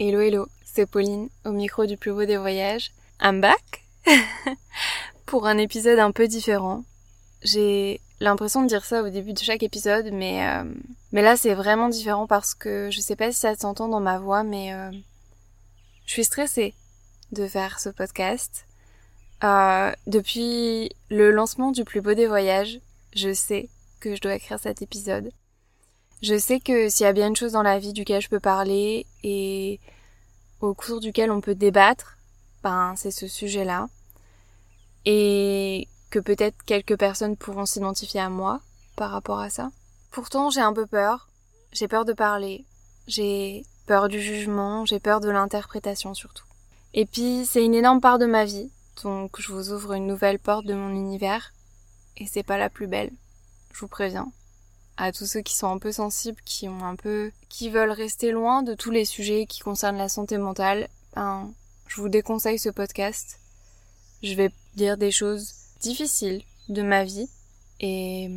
Hello 0.00 0.20
hello, 0.20 0.46
c'est 0.64 0.86
Pauline 0.86 1.28
au 1.44 1.50
micro 1.50 1.84
du 1.84 1.96
plus 1.96 2.12
beau 2.12 2.24
des 2.24 2.36
voyages. 2.36 2.92
I'm 3.20 3.40
back 3.40 3.84
pour 5.26 5.48
un 5.48 5.58
épisode 5.58 5.98
un 5.98 6.12
peu 6.12 6.28
différent. 6.28 6.84
J'ai 7.42 8.00
l'impression 8.20 8.62
de 8.62 8.68
dire 8.68 8.84
ça 8.84 9.02
au 9.02 9.08
début 9.08 9.32
de 9.32 9.40
chaque 9.40 9.64
épisode, 9.64 10.10
mais 10.12 10.46
euh, 10.46 10.62
mais 11.10 11.20
là 11.20 11.36
c'est 11.36 11.52
vraiment 11.52 11.88
différent 11.88 12.28
parce 12.28 12.54
que 12.54 12.90
je 12.92 13.00
sais 13.00 13.16
pas 13.16 13.32
si 13.32 13.40
ça 13.40 13.56
s'entend 13.56 13.88
dans 13.88 13.98
ma 13.98 14.20
voix, 14.20 14.44
mais 14.44 14.72
euh, 14.72 14.92
je 16.06 16.12
suis 16.12 16.24
stressée 16.24 16.74
de 17.32 17.48
faire 17.48 17.80
ce 17.80 17.88
podcast. 17.88 18.66
Euh, 19.42 19.90
depuis 20.06 20.92
le 21.10 21.32
lancement 21.32 21.72
du 21.72 21.82
plus 21.82 22.02
beau 22.02 22.14
des 22.14 22.28
voyages, 22.28 22.78
je 23.16 23.32
sais 23.32 23.68
que 23.98 24.14
je 24.14 24.20
dois 24.20 24.36
écrire 24.36 24.60
cet 24.60 24.80
épisode. 24.80 25.32
Je 26.22 26.36
sais 26.36 26.58
que 26.58 26.88
s'il 26.88 27.04
y 27.04 27.08
a 27.08 27.12
bien 27.12 27.28
une 27.28 27.36
chose 27.36 27.52
dans 27.52 27.62
la 27.62 27.78
vie 27.78 27.92
duquel 27.92 28.20
je 28.20 28.28
peux 28.28 28.40
parler 28.40 29.06
et 29.22 29.78
au 30.60 30.74
cours 30.74 31.00
duquel 31.00 31.30
on 31.30 31.40
peut 31.40 31.54
débattre, 31.54 32.18
ben 32.62 32.94
c'est 32.96 33.12
ce 33.12 33.28
sujet-là. 33.28 33.88
Et 35.04 35.86
que 36.10 36.18
peut-être 36.18 36.56
quelques 36.64 36.98
personnes 36.98 37.36
pourront 37.36 37.66
s'identifier 37.66 38.20
à 38.20 38.30
moi 38.30 38.60
par 38.96 39.10
rapport 39.10 39.38
à 39.38 39.50
ça. 39.50 39.70
Pourtant, 40.10 40.50
j'ai 40.50 40.60
un 40.60 40.72
peu 40.72 40.86
peur. 40.86 41.28
J'ai 41.72 41.86
peur 41.86 42.04
de 42.04 42.12
parler. 42.12 42.64
J'ai 43.06 43.64
peur 43.86 44.08
du 44.08 44.20
jugement, 44.20 44.84
j'ai 44.84 45.00
peur 45.00 45.20
de 45.20 45.30
l'interprétation 45.30 46.14
surtout. 46.14 46.44
Et 46.94 47.06
puis, 47.06 47.46
c'est 47.46 47.64
une 47.64 47.74
énorme 47.74 48.00
part 48.00 48.18
de 48.18 48.26
ma 48.26 48.44
vie, 48.44 48.70
donc 49.02 49.40
je 49.40 49.52
vous 49.52 49.72
ouvre 49.72 49.94
une 49.94 50.06
nouvelle 50.06 50.38
porte 50.38 50.66
de 50.66 50.74
mon 50.74 50.90
univers, 50.90 51.52
et 52.16 52.26
c'est 52.26 52.42
pas 52.42 52.58
la 52.58 52.68
plus 52.68 52.86
belle. 52.86 53.10
Je 53.72 53.80
vous 53.80 53.88
préviens 53.88 54.30
à 54.98 55.12
tous 55.12 55.26
ceux 55.26 55.40
qui 55.40 55.56
sont 55.56 55.68
un 55.68 55.78
peu 55.78 55.92
sensibles, 55.92 56.40
qui 56.44 56.68
ont 56.68 56.84
un 56.84 56.96
peu, 56.96 57.30
qui 57.48 57.70
veulent 57.70 57.92
rester 57.92 58.32
loin 58.32 58.62
de 58.62 58.74
tous 58.74 58.90
les 58.90 59.04
sujets 59.04 59.46
qui 59.46 59.60
concernent 59.60 59.96
la 59.96 60.08
santé 60.08 60.38
mentale, 60.38 60.88
ben, 61.14 61.50
je 61.86 62.00
vous 62.00 62.08
déconseille 62.08 62.58
ce 62.58 62.68
podcast. 62.68 63.38
Je 64.24 64.34
vais 64.34 64.50
dire 64.74 64.96
des 64.98 65.12
choses 65.12 65.54
difficiles 65.80 66.42
de 66.68 66.82
ma 66.82 67.04
vie 67.04 67.30
et 67.78 68.28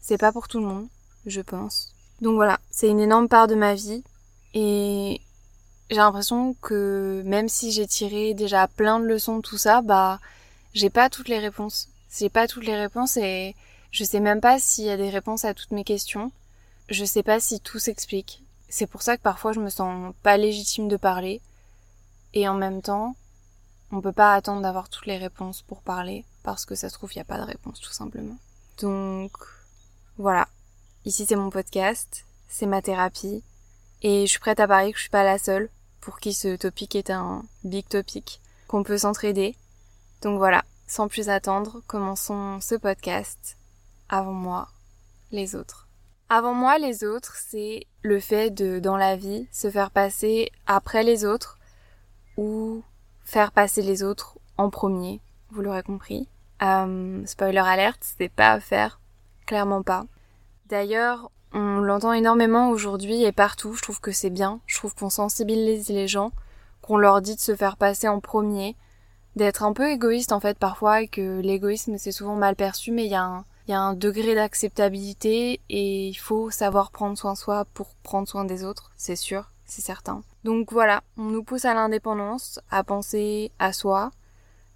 c'est 0.00 0.18
pas 0.18 0.32
pour 0.32 0.48
tout 0.48 0.58
le 0.58 0.66
monde, 0.66 0.88
je 1.26 1.40
pense. 1.40 1.94
Donc 2.20 2.34
voilà, 2.34 2.58
c'est 2.72 2.88
une 2.88 3.00
énorme 3.00 3.28
part 3.28 3.46
de 3.46 3.54
ma 3.54 3.74
vie 3.74 4.02
et 4.54 5.20
j'ai 5.90 5.96
l'impression 5.96 6.54
que 6.60 7.22
même 7.24 7.48
si 7.48 7.70
j'ai 7.70 7.86
tiré 7.86 8.34
déjà 8.34 8.66
plein 8.66 8.98
de 8.98 9.04
leçons 9.04 9.36
de 9.36 9.42
tout 9.42 9.58
ça, 9.58 9.80
bah, 9.80 10.18
j'ai 10.74 10.90
pas 10.90 11.08
toutes 11.08 11.28
les 11.28 11.38
réponses. 11.38 11.88
J'ai 12.18 12.30
pas 12.30 12.48
toutes 12.48 12.66
les 12.66 12.76
réponses 12.76 13.16
et 13.16 13.54
je 13.92 14.04
sais 14.04 14.20
même 14.20 14.40
pas 14.40 14.58
s'il 14.58 14.84
y 14.84 14.90
a 14.90 14.96
des 14.96 15.10
réponses 15.10 15.44
à 15.44 15.52
toutes 15.52 15.70
mes 15.70 15.84
questions. 15.84 16.32
Je 16.88 17.04
sais 17.04 17.22
pas 17.22 17.40
si 17.40 17.60
tout 17.60 17.78
s'explique. 17.78 18.42
C'est 18.70 18.86
pour 18.86 19.02
ça 19.02 19.18
que 19.18 19.22
parfois 19.22 19.52
je 19.52 19.60
me 19.60 19.68
sens 19.68 20.14
pas 20.22 20.38
légitime 20.38 20.88
de 20.88 20.96
parler. 20.96 21.42
Et 22.32 22.48
en 22.48 22.54
même 22.54 22.80
temps, 22.80 23.14
on 23.90 24.00
peut 24.00 24.12
pas 24.12 24.34
attendre 24.34 24.62
d'avoir 24.62 24.88
toutes 24.88 25.04
les 25.04 25.18
réponses 25.18 25.60
pour 25.60 25.82
parler, 25.82 26.24
parce 26.42 26.64
que 26.64 26.74
ça 26.74 26.88
se 26.88 26.94
trouve, 26.94 27.12
il 27.12 27.18
n'y 27.18 27.22
a 27.22 27.26
pas 27.26 27.36
de 27.36 27.44
réponse, 27.44 27.80
tout 27.80 27.92
simplement. 27.92 28.38
Donc, 28.80 29.32
voilà. 30.16 30.48
Ici, 31.04 31.26
c'est 31.28 31.36
mon 31.36 31.50
podcast, 31.50 32.24
c'est 32.48 32.64
ma 32.64 32.80
thérapie, 32.80 33.42
et 34.00 34.22
je 34.22 34.30
suis 34.30 34.38
prête 34.38 34.60
à 34.60 34.66
parier 34.66 34.92
que 34.92 34.96
je 34.96 35.02
suis 35.02 35.10
pas 35.10 35.24
la 35.24 35.36
seule 35.36 35.68
pour 36.00 36.18
qui 36.18 36.32
ce 36.32 36.56
topic 36.56 36.96
est 36.96 37.10
un 37.10 37.44
big 37.64 37.86
topic, 37.86 38.40
qu'on 38.68 38.82
peut 38.82 38.98
s'entraider. 38.98 39.54
Donc 40.22 40.38
voilà, 40.38 40.64
sans 40.86 41.08
plus 41.08 41.28
attendre, 41.28 41.82
commençons 41.86 42.58
ce 42.62 42.76
podcast 42.76 43.58
avant 44.12 44.34
moi, 44.34 44.68
les 45.32 45.56
autres. 45.56 45.88
Avant 46.28 46.54
moi, 46.54 46.78
les 46.78 47.02
autres, 47.02 47.34
c'est 47.36 47.86
le 48.02 48.20
fait 48.20 48.50
de, 48.50 48.78
dans 48.78 48.98
la 48.98 49.16
vie, 49.16 49.48
se 49.50 49.70
faire 49.70 49.90
passer 49.90 50.52
après 50.66 51.02
les 51.02 51.24
autres 51.24 51.58
ou 52.36 52.82
faire 53.24 53.52
passer 53.52 53.80
les 53.82 54.02
autres 54.02 54.38
en 54.58 54.68
premier. 54.68 55.20
Vous 55.50 55.62
l'aurez 55.62 55.82
compris. 55.82 56.28
Euh, 56.62 57.24
spoiler 57.26 57.58
alerte, 57.58 58.00
c'est 58.18 58.28
pas 58.28 58.52
à 58.52 58.60
faire. 58.60 59.00
Clairement 59.46 59.82
pas. 59.82 60.04
D'ailleurs, 60.66 61.30
on 61.54 61.80
l'entend 61.80 62.12
énormément 62.12 62.68
aujourd'hui 62.68 63.24
et 63.24 63.32
partout. 63.32 63.72
Je 63.74 63.82
trouve 63.82 64.00
que 64.00 64.12
c'est 64.12 64.30
bien. 64.30 64.60
Je 64.66 64.76
trouve 64.76 64.94
qu'on 64.94 65.10
sensibilise 65.10 65.88
les 65.88 66.06
gens, 66.06 66.32
qu'on 66.82 66.98
leur 66.98 67.22
dit 67.22 67.34
de 67.34 67.40
se 67.40 67.56
faire 67.56 67.78
passer 67.78 68.08
en 68.08 68.20
premier, 68.20 68.76
d'être 69.36 69.62
un 69.62 69.72
peu 69.72 69.88
égoïste 69.90 70.32
en 70.32 70.40
fait 70.40 70.58
parfois 70.58 71.00
et 71.00 71.08
que 71.08 71.40
l'égoïsme 71.40 71.96
c'est 71.96 72.12
souvent 72.12 72.36
mal 72.36 72.56
perçu, 72.56 72.92
mais 72.92 73.06
il 73.06 73.10
y 73.10 73.14
a 73.14 73.24
un, 73.24 73.44
il 73.66 73.70
y 73.70 73.74
a 73.74 73.80
un 73.80 73.94
degré 73.94 74.34
d'acceptabilité 74.34 75.60
et 75.68 76.08
il 76.08 76.14
faut 76.14 76.50
savoir 76.50 76.90
prendre 76.90 77.16
soin 77.16 77.34
de 77.34 77.38
soi 77.38 77.64
pour 77.74 77.94
prendre 78.02 78.28
soin 78.28 78.44
des 78.44 78.64
autres, 78.64 78.90
c'est 78.96 79.16
sûr, 79.16 79.50
c'est 79.64 79.82
certain. 79.82 80.22
Donc 80.44 80.72
voilà, 80.72 81.02
on 81.16 81.24
nous 81.24 81.44
pousse 81.44 81.64
à 81.64 81.74
l'indépendance, 81.74 82.60
à 82.70 82.82
penser 82.82 83.52
à 83.58 83.72
soi. 83.72 84.10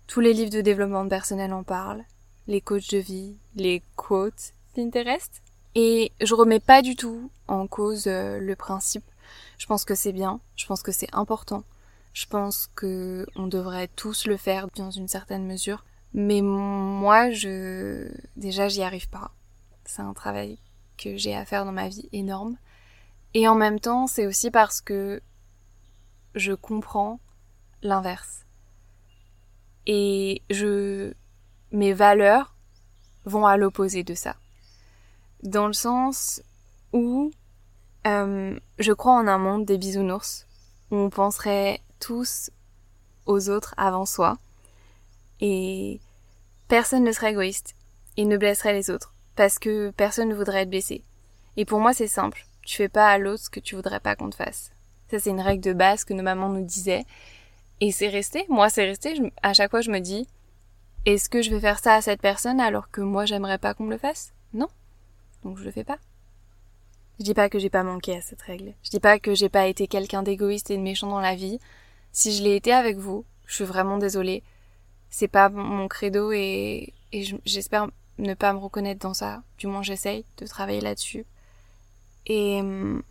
Tous 0.07 0.21
les 0.21 0.33
livres 0.33 0.53
de 0.53 0.61
développement 0.61 1.09
personnel 1.09 1.53
en 1.53 1.65
parlent, 1.65 2.05
les 2.47 2.61
coachs 2.61 2.91
de 2.91 2.99
vie, 2.99 3.37
les 3.57 3.83
quotes 3.97 4.53
Pinterest. 4.75 5.43
Et 5.75 6.13
je 6.21 6.35
remets 6.35 6.61
pas 6.61 6.81
du 6.81 6.97
tout 6.97 7.31
en 7.49 7.67
cause 7.67 8.07
euh, 8.07 8.39
le 8.39 8.57
principe. 8.57 9.05
Je 9.59 9.67
pense 9.67 9.85
que 9.85 9.95
c'est 9.95 10.13
bien, 10.13 10.41
je 10.55 10.67
pense 10.67 10.83
que 10.83 10.93
c'est 10.93 11.13
important. 11.13 11.65
Je 12.13 12.27
pense 12.27 12.71
que 12.75 13.27
on 13.37 13.47
devrait 13.47 13.89
tous 13.89 14.27
le 14.27 14.37
faire 14.37 14.69
dans 14.77 14.91
une 14.91 15.09
certaine 15.09 15.45
mesure. 15.45 15.85
Mais 16.17 16.41
moi, 16.41 17.31
je, 17.31 18.11
déjà, 18.37 18.69
j'y 18.69 18.83
arrive 18.83 19.09
pas. 19.11 19.33
C'est 19.85 20.01
un 20.01 20.15
travail 20.15 20.59
que 20.97 21.19
j'ai 21.19 21.37
à 21.37 21.45
faire 21.45 21.67
dans 21.67 21.73
ma 21.73 21.89
vie 21.89 22.09
énorme. 22.11 22.57
Et 23.35 23.47
en 23.47 23.55
même 23.55 23.79
temps, 23.79 24.07
c'est 24.07 24.27
aussi 24.27 24.51
parce 24.51 24.81
que 24.81 25.21
je 26.35 26.55
comprends 26.55 27.21
l'inverse. 27.83 28.47
Et 29.87 30.43
je, 30.49 31.13
mes 31.71 31.93
valeurs 31.93 32.57
vont 33.27 33.45
à 33.45 33.59
l'opposé 33.59 34.03
de 34.03 34.15
ça. 34.15 34.37
Dans 35.43 35.67
le 35.67 35.75
sens 35.75 36.43
où 36.95 37.31
euh, 38.07 38.59
je 38.79 38.93
crois 38.95 39.13
en 39.13 39.27
un 39.27 39.39
monde 39.39 39.67
des 39.67 39.77
bisounours 39.77 40.47
où 40.91 40.97
on 40.97 41.11
penserait 41.11 41.83
tous 42.01 42.51
aux 43.27 43.51
autres 43.51 43.75
avant 43.77 44.07
soi. 44.07 44.39
Et 45.41 46.01
personne 46.69 47.05
ne 47.05 47.13
serait 47.13 47.31
égoïste 47.31 47.75
et 48.17 48.25
ne 48.25 48.37
blesserait 48.37 48.73
les 48.73 48.91
autres 48.91 49.15
parce 49.37 49.59
que 49.59 49.91
personne 49.91 50.29
ne 50.29 50.35
voudrait 50.35 50.63
être 50.63 50.71
blessé. 50.71 51.05
Et 51.57 51.65
pour 51.65 51.81
moi, 51.81 51.93
c'est 51.93 52.09
simple. 52.09 52.47
Tu 52.63 52.77
fais 52.77 52.89
pas 52.89 53.09
à 53.09 53.19
l'autre 53.19 53.45
ce 53.45 53.51
que 53.51 53.61
tu 53.61 53.77
voudrais 53.77 54.01
pas 54.01 54.17
qu'on 54.17 54.31
te 54.31 54.37
fasse. 54.37 54.73
Ça, 55.11 55.19
c'est 55.19 55.31
une 55.31 55.41
règle 55.41 55.63
de 55.63 55.73
base 55.73 56.05
que 56.05 56.15
nos 56.15 56.23
mamans 56.23 56.49
nous 56.49 56.65
disaient. 56.65 57.05
Et 57.81 57.93
c'est 57.93 58.09
resté. 58.09 58.45
Moi, 58.49 58.71
c'est 58.71 58.87
resté. 58.87 59.15
à 59.43 59.53
chaque 59.53 59.71
fois, 59.71 59.83
je 59.83 59.91
me 59.91 60.01
dis, 60.01 60.27
est-ce 61.05 61.29
que 61.29 61.43
je 61.43 61.51
vais 61.51 61.61
faire 61.61 61.79
ça 61.79 61.95
à 61.95 62.03
cette 62.03 62.21
personne 62.21 62.61
alors 62.61 62.91
que 62.91 63.03
moi, 63.03 63.27
j'aimerais 63.27 63.59
pas 63.59 63.75
qu'on 63.75 63.85
me 63.85 63.93
le 63.93 63.99
fasse? 63.99 64.33
Non. 64.53 64.69
Donc, 65.45 65.59
je 65.59 65.65
le 65.65 65.71
fais 65.71 65.85
pas. 65.85 65.99
Je 67.19 67.25
dis 67.25 67.35
pas 67.35 67.49
que 67.49 67.59
j'ai 67.59 67.71
pas 67.71 67.85
manqué 67.85 68.17
à 68.17 68.21
cette 68.21 68.43
règle. 68.43 68.75
Je 68.83 68.91
dis 68.91 69.01
pas 69.01 69.19
que 69.19 69.35
j'ai 69.35 69.49
pas 69.49 69.67
été 69.67 69.87
quelqu'un 69.87 70.23
d'égoïste 70.23 70.71
et 70.71 70.77
de 70.77 70.83
méchant 70.83 71.09
dans 71.09 71.21
la 71.21 71.35
vie. 71.35 71.61
Si 72.13 72.33
je 72.33 72.43
l'ai 72.43 72.57
été 72.57 72.73
avec 72.73 72.97
vous, 72.97 73.25
je 73.47 73.55
suis 73.55 73.65
vraiment 73.65 73.99
désolée 73.99 74.43
c'est 75.11 75.29
pas 75.29 75.49
mon 75.49 75.89
credo 75.89 76.33
et, 76.33 76.93
j'espère 77.45 77.89
ne 78.19 78.35
pas 78.35 78.53
me 78.53 78.59
reconnaître 78.59 79.01
dans 79.01 79.15
ça. 79.15 79.43
Du 79.59 79.67
moins, 79.67 79.83
j'essaye 79.83 80.25
de 80.39 80.47
travailler 80.47 80.81
là-dessus. 80.81 81.25
Et 82.27 82.61
hum, 82.61 83.03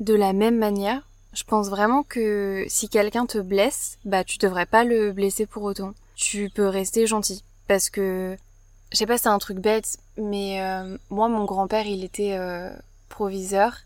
de 0.00 0.14
la 0.14 0.32
même 0.32 0.58
manière, 0.58 1.02
je 1.32 1.44
pense 1.44 1.68
vraiment 1.68 2.02
que 2.02 2.64
si 2.68 2.88
quelqu'un 2.88 3.26
te 3.26 3.38
blesse, 3.38 3.98
bah 4.04 4.24
tu 4.24 4.38
devrais 4.38 4.66
pas 4.66 4.84
le 4.84 5.12
blesser 5.12 5.46
pour 5.46 5.62
autant. 5.62 5.92
Tu 6.16 6.50
peux 6.50 6.66
rester 6.66 7.06
gentil 7.06 7.44
parce 7.68 7.90
que 7.90 8.36
je 8.90 8.96
sais 8.96 9.06
pas, 9.06 9.18
c'est 9.18 9.28
un 9.28 9.38
truc 9.38 9.58
bête, 9.58 9.98
mais 10.16 10.62
euh, 10.62 10.96
moi 11.10 11.28
mon 11.28 11.44
grand-père, 11.44 11.86
il 11.86 12.02
était 12.04 12.36
euh, 12.38 12.70
proviseur 13.08 13.76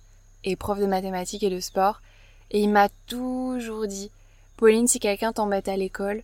et 0.44 0.54
prof 0.56 0.78
de 0.78 0.86
mathématiques 0.86 1.42
et 1.42 1.50
de 1.50 1.60
sport 1.60 2.00
et 2.52 2.60
il 2.60 2.68
m'a 2.68 2.88
toujours 3.06 3.86
dit 3.86 4.10
Pauline, 4.56 4.86
si 4.86 5.00
quelqu'un 5.00 5.32
t'embête 5.32 5.68
à 5.68 5.76
l'école, 5.76 6.22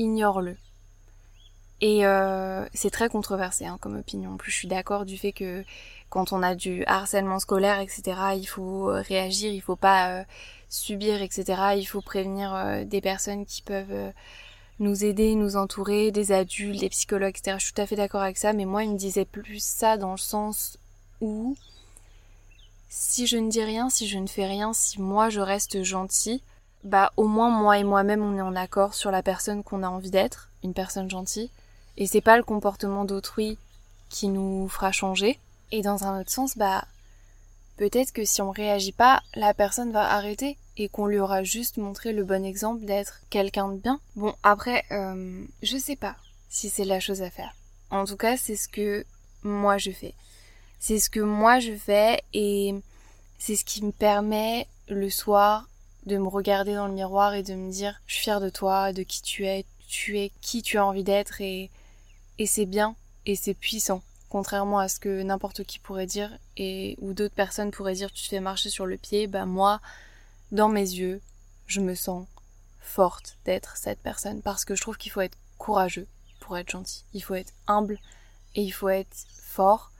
ignore-le. 0.00 0.56
Et 1.80 2.04
euh, 2.04 2.66
c'est 2.74 2.90
très 2.90 3.08
controversé 3.08 3.64
hein, 3.64 3.78
comme 3.80 3.98
opinion. 3.98 4.32
En 4.32 4.36
plus, 4.36 4.50
je 4.50 4.56
suis 4.56 4.68
d'accord 4.68 5.06
du 5.06 5.16
fait 5.16 5.32
que 5.32 5.64
quand 6.10 6.32
on 6.32 6.42
a 6.42 6.54
du 6.54 6.84
harcèlement 6.86 7.38
scolaire, 7.38 7.80
etc., 7.80 8.02
il 8.36 8.46
faut 8.46 8.90
euh, 8.90 9.00
réagir, 9.00 9.52
il 9.52 9.60
faut 9.60 9.76
pas 9.76 10.10
euh, 10.10 10.24
subir, 10.68 11.22
etc. 11.22 11.44
Il 11.76 11.86
faut 11.86 12.02
prévenir 12.02 12.84
des 12.84 13.00
personnes 13.00 13.46
qui 13.46 13.62
peuvent 13.62 14.12
nous 14.78 15.04
aider, 15.04 15.34
nous 15.34 15.56
entourer, 15.56 16.10
des 16.10 16.32
adultes, 16.32 16.80
des 16.80 16.90
psychologues, 16.90 17.36
etc. 17.36 17.56
Je 17.58 17.64
suis 17.64 17.74
tout 17.74 17.82
à 17.82 17.86
fait 17.86 17.96
d'accord 17.96 18.22
avec 18.22 18.36
ça, 18.36 18.52
mais 18.52 18.66
moi, 18.66 18.84
il 18.84 18.90
me 18.90 18.98
disait 18.98 19.24
plus 19.24 19.62
ça 19.62 19.96
dans 19.96 20.12
le 20.12 20.18
sens 20.18 20.78
où 21.20 21.56
si 22.90 23.26
je 23.26 23.36
ne 23.36 23.50
dis 23.50 23.62
rien, 23.62 23.88
si 23.88 24.06
je 24.06 24.18
ne 24.18 24.26
fais 24.26 24.46
rien, 24.46 24.72
si 24.72 25.00
moi 25.00 25.30
je 25.30 25.40
reste 25.40 25.82
gentil, 25.82 26.42
bah 26.84 27.12
au 27.16 27.26
moins 27.26 27.50
moi 27.50 27.78
et 27.78 27.84
moi-même 27.84 28.22
on 28.22 28.36
est 28.36 28.42
en 28.42 28.56
accord 28.56 28.94
sur 28.94 29.10
la 29.10 29.22
personne 29.22 29.62
qu'on 29.62 29.82
a 29.82 29.88
envie 29.88 30.10
d'être, 30.10 30.48
une 30.64 30.74
personne 30.74 31.10
gentille, 31.10 31.50
et 31.96 32.06
c'est 32.06 32.20
pas 32.20 32.36
le 32.36 32.42
comportement 32.42 33.04
d'autrui 33.04 33.58
qui 34.08 34.28
nous 34.28 34.68
fera 34.68 34.92
changer. 34.92 35.38
Et 35.72 35.82
dans 35.82 36.04
un 36.04 36.20
autre 36.20 36.30
sens, 36.30 36.56
bah 36.56 36.84
peut-être 37.76 38.12
que 38.12 38.24
si 38.24 38.42
on 38.42 38.50
réagit 38.50 38.92
pas, 38.92 39.22
la 39.34 39.54
personne 39.54 39.92
va 39.92 40.12
arrêter 40.12 40.56
et 40.76 40.88
qu'on 40.88 41.06
lui 41.06 41.18
aura 41.18 41.44
juste 41.44 41.76
montré 41.76 42.12
le 42.12 42.24
bon 42.24 42.44
exemple 42.44 42.84
d'être 42.84 43.20
quelqu'un 43.30 43.68
de 43.68 43.78
bien. 43.78 44.00
Bon, 44.16 44.34
après, 44.42 44.84
euh, 44.90 45.44
je 45.62 45.76
sais 45.76 45.96
pas 45.96 46.16
si 46.48 46.68
c'est 46.68 46.84
la 46.84 47.00
chose 47.00 47.22
à 47.22 47.30
faire. 47.30 47.54
En 47.90 48.04
tout 48.04 48.16
cas, 48.16 48.36
c'est 48.36 48.56
ce 48.56 48.68
que 48.68 49.04
moi 49.42 49.78
je 49.78 49.90
fais. 49.90 50.14
C'est 50.78 50.98
ce 50.98 51.10
que 51.10 51.20
moi 51.20 51.58
je 51.60 51.76
fais 51.76 52.22
et 52.32 52.74
c'est 53.38 53.56
ce 53.56 53.64
qui 53.64 53.84
me 53.84 53.92
permet 53.92 54.66
le 54.88 55.10
soir 55.10 55.68
de 56.10 56.18
me 56.18 56.28
regarder 56.28 56.74
dans 56.74 56.88
le 56.88 56.92
miroir 56.92 57.34
et 57.34 57.42
de 57.42 57.54
me 57.54 57.70
dire 57.70 58.00
je 58.06 58.14
suis 58.14 58.24
fière 58.24 58.40
de 58.40 58.50
toi, 58.50 58.92
de 58.92 59.02
qui 59.02 59.22
tu 59.22 59.46
es, 59.46 59.64
tu 59.88 60.18
es 60.18 60.32
qui 60.40 60.62
tu 60.62 60.76
as 60.76 60.84
envie 60.84 61.04
d'être 61.04 61.40
et, 61.40 61.70
c'est 62.46 62.66
bien 62.66 62.96
et 63.26 63.36
c'est 63.36 63.54
puissant. 63.54 64.02
Contrairement 64.28 64.78
à 64.78 64.88
ce 64.88 64.98
que 64.98 65.22
n'importe 65.22 65.64
qui 65.64 65.78
pourrait 65.78 66.06
dire 66.06 66.30
et 66.56 66.96
ou 67.00 67.12
d'autres 67.12 67.34
personnes 67.34 67.70
pourraient 67.70 67.94
dire 67.94 68.12
tu 68.12 68.24
te 68.24 68.28
fais 68.28 68.40
marcher 68.40 68.70
sur 68.70 68.86
le 68.86 68.96
pied, 68.96 69.26
bah 69.26 69.46
moi, 69.46 69.80
dans 70.52 70.68
mes 70.68 70.80
yeux, 70.80 71.20
je 71.66 71.80
me 71.80 71.94
sens 71.94 72.26
forte 72.80 73.36
d'être 73.44 73.76
cette 73.76 74.00
personne 74.00 74.42
parce 74.42 74.64
que 74.64 74.74
je 74.74 74.80
trouve 74.80 74.96
qu'il 74.96 75.12
faut 75.12 75.20
être 75.20 75.38
courageux 75.58 76.06
pour 76.40 76.56
être 76.56 76.70
gentil. 76.70 77.04
Il 77.12 77.22
faut 77.22 77.34
être 77.34 77.52
humble 77.66 77.98
et 78.54 78.62
il 78.62 78.70
faut 78.70 78.88
être 78.88 79.16
fort. 79.42 79.92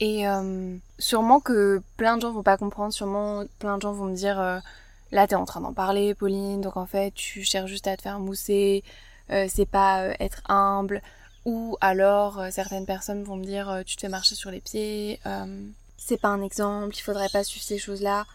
Et 0.00 0.26
euh, 0.28 0.76
sûrement 0.98 1.40
que 1.40 1.82
plein 1.96 2.16
de 2.16 2.22
gens 2.22 2.32
vont 2.32 2.42
pas 2.42 2.56
comprendre, 2.56 2.92
sûrement 2.92 3.44
plein 3.58 3.76
de 3.76 3.82
gens 3.82 3.92
vont 3.92 4.06
me 4.06 4.16
dire 4.16 4.40
euh, 4.40 4.58
là 5.12 5.26
t'es 5.26 5.34
en 5.34 5.44
train 5.44 5.60
d'en 5.60 5.72
parler 5.72 6.14
Pauline, 6.14 6.60
donc 6.60 6.76
en 6.76 6.86
fait 6.86 7.12
tu 7.12 7.44
cherches 7.44 7.70
juste 7.70 7.86
à 7.86 7.96
te 7.96 8.02
faire 8.02 8.20
mousser, 8.20 8.84
euh, 9.30 9.46
c'est 9.48 9.66
pas 9.66 10.08
être 10.20 10.42
humble, 10.48 11.02
ou 11.44 11.76
alors 11.80 12.42
certaines 12.50 12.86
personnes 12.86 13.22
vont 13.22 13.36
me 13.36 13.44
dire 13.44 13.82
tu 13.86 13.96
te 13.96 14.00
fais 14.00 14.08
marcher 14.08 14.34
sur 14.34 14.50
les 14.50 14.60
pieds, 14.60 15.20
c'est 15.96 16.20
pas 16.20 16.28
un 16.28 16.42
exemple, 16.42 16.96
il 16.96 17.00
faudrait 17.00 17.28
pas 17.28 17.44
suivre 17.44 17.64
ces 17.64 17.78
choses-là. 17.78 18.26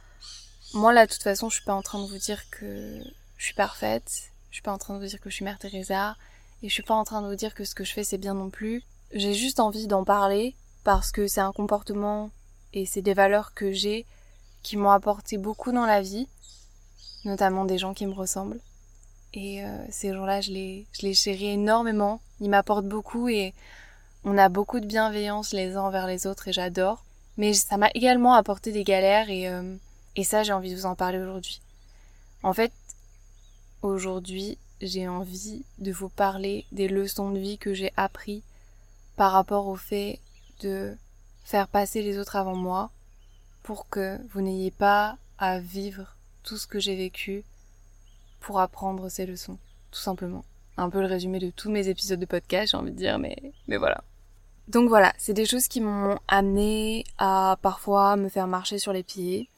Moi 0.74 0.94
là 0.94 1.06
de 1.06 1.12
toute 1.12 1.24
façon 1.24 1.50
je 1.50 1.56
suis 1.56 1.66
pas 1.66 1.74
en 1.74 1.82
train 1.82 2.02
de 2.02 2.08
vous 2.08 2.18
dire 2.18 2.50
que 2.50 3.02
je 3.38 3.44
suis 3.44 3.54
parfaite, 3.54 4.32
je 4.50 4.56
suis 4.56 4.64
pas 4.64 4.72
en 4.72 4.78
train 4.78 4.96
de 4.96 5.00
vous 5.00 5.08
dire 5.08 5.20
que 5.20 5.30
je 5.30 5.36
suis 5.36 5.46
Mère 5.46 5.60
Teresa, 5.60 6.16
et 6.64 6.70
je 6.70 6.74
suis 6.74 6.84
pas 6.84 6.96
en 6.96 7.04
train 7.04 7.22
de 7.22 7.28
vous 7.28 7.36
dire 7.36 7.54
que 7.54 7.66
ce 7.66 7.76
que 7.76 7.84
je 7.84 7.92
fais 7.92 8.04
c'est 8.04 8.18
bien 8.18 8.34
non 8.34 8.50
plus. 8.50 8.84
J'ai 9.14 9.34
juste 9.34 9.60
envie 9.60 9.88
d'en 9.88 10.06
parler 10.06 10.56
parce 10.86 11.12
que 11.12 11.28
c'est 11.28 11.42
un 11.42 11.52
comportement 11.52 12.32
et 12.74 12.86
c'est 12.86 13.02
des 13.02 13.14
valeurs 13.14 13.54
que 13.54 13.74
j'ai 13.74 14.06
qui 14.64 14.78
m'ont 14.78 14.92
apporté 14.92 15.38
beaucoup 15.38 15.72
dans 15.72 15.86
la 15.86 16.02
vie, 16.02 16.28
notamment 17.26 17.66
des 17.66 17.78
gens 17.78 17.94
qui 17.94 18.06
me 18.06 18.14
ressemblent. 18.14 18.60
Et 19.34 19.64
euh, 19.64 19.78
ces 19.90 20.14
gens-là, 20.14 20.42
je 20.42 20.52
les, 20.52 20.86
je 20.94 21.06
les 21.06 21.14
chéris 21.14 21.52
énormément. 21.52 22.22
Ils 22.40 22.50
m'apportent 22.50 22.88
beaucoup 22.88 23.30
et 23.30 23.54
on 24.24 24.38
a 24.38 24.50
beaucoup 24.50 24.80
de 24.80 24.86
bienveillance 24.86 25.54
les 25.54 25.76
uns 25.76 25.82
envers 25.82 26.08
les 26.08 26.28
autres 26.28 26.48
et 26.48 26.54
j'adore. 26.54 27.04
Mais 27.38 27.54
ça 27.54 27.78
m'a 27.78 27.90
également 27.94 28.34
apporté 28.34 28.72
des 28.72 28.84
galères 28.84 29.30
et, 29.30 29.48
euh, 29.48 29.76
et 30.16 30.24
ça, 30.24 30.44
j'ai 30.44 30.54
envie 30.54 30.72
de 30.72 30.76
vous 30.76 30.86
en 30.86 30.96
parler 30.96 31.18
aujourd'hui. 31.18 31.62
En 32.44 32.54
fait, 32.54 32.74
aujourd'hui, 33.82 34.58
j'ai 34.82 35.08
envie 35.08 35.64
de 35.80 35.92
vous 35.92 36.10
parler 36.10 36.66
des 36.72 36.88
leçons 36.88 37.32
de 37.32 37.40
vie 37.40 37.58
que 37.58 37.74
j'ai 37.74 37.94
appris 37.98 38.44
par 39.16 39.32
rapport 39.32 39.68
au 39.68 39.76
fait 39.76 40.20
de 40.62 40.96
faire 41.44 41.68
passer 41.68 42.02
les 42.02 42.18
autres 42.18 42.36
avant 42.36 42.56
moi 42.56 42.90
pour 43.64 43.88
que 43.90 44.20
vous 44.34 44.42
n'ayez 44.42 44.72
pas 44.72 45.18
à 45.38 45.60
vivre 45.60 46.16
tout 46.44 46.58
ce 46.58 46.68
que 46.68 46.80
j'ai 46.80 46.96
vécu 46.96 47.44
pour 48.40 48.60
apprendre 48.60 49.10
ces 49.10 49.26
leçons, 49.26 49.58
tout 49.92 50.00
simplement. 50.00 50.44
Un 50.78 50.90
peu 50.90 51.00
le 51.00 51.08
résumé 51.08 51.40
de 51.40 51.50
tous 51.50 51.70
mes 51.70 51.88
épisodes 51.90 52.20
de 52.20 52.26
podcast, 52.26 52.72
j'ai 52.72 52.78
envie 52.78 52.92
de 52.92 52.98
dire, 52.98 53.20
mais, 53.20 53.38
voilà. 53.68 54.04
Donc 54.68 54.90
voilà, 54.90 55.14
c'est 55.18 55.34
des 55.34 55.46
choses 55.46 55.68
qui 55.68 55.82
m'ont 55.82 56.18
amené 56.28 57.04
à 57.18 57.58
parfois 57.62 58.16
me 58.16 58.30
faire 58.30 58.48
marcher 58.48 58.80
sur 58.80 58.94
les 58.94 59.04
pieds, 59.04 59.50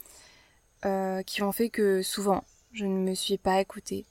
euh, 0.86 1.22
qui 1.24 1.42
ont 1.44 1.52
fait 1.52 1.70
que 1.70 2.02
souvent, 2.02 2.44
je 2.74 2.86
ne 2.86 2.98
me 2.98 3.14
suis 3.14 3.38
pas 3.38 3.62
écoutée. 3.62 4.06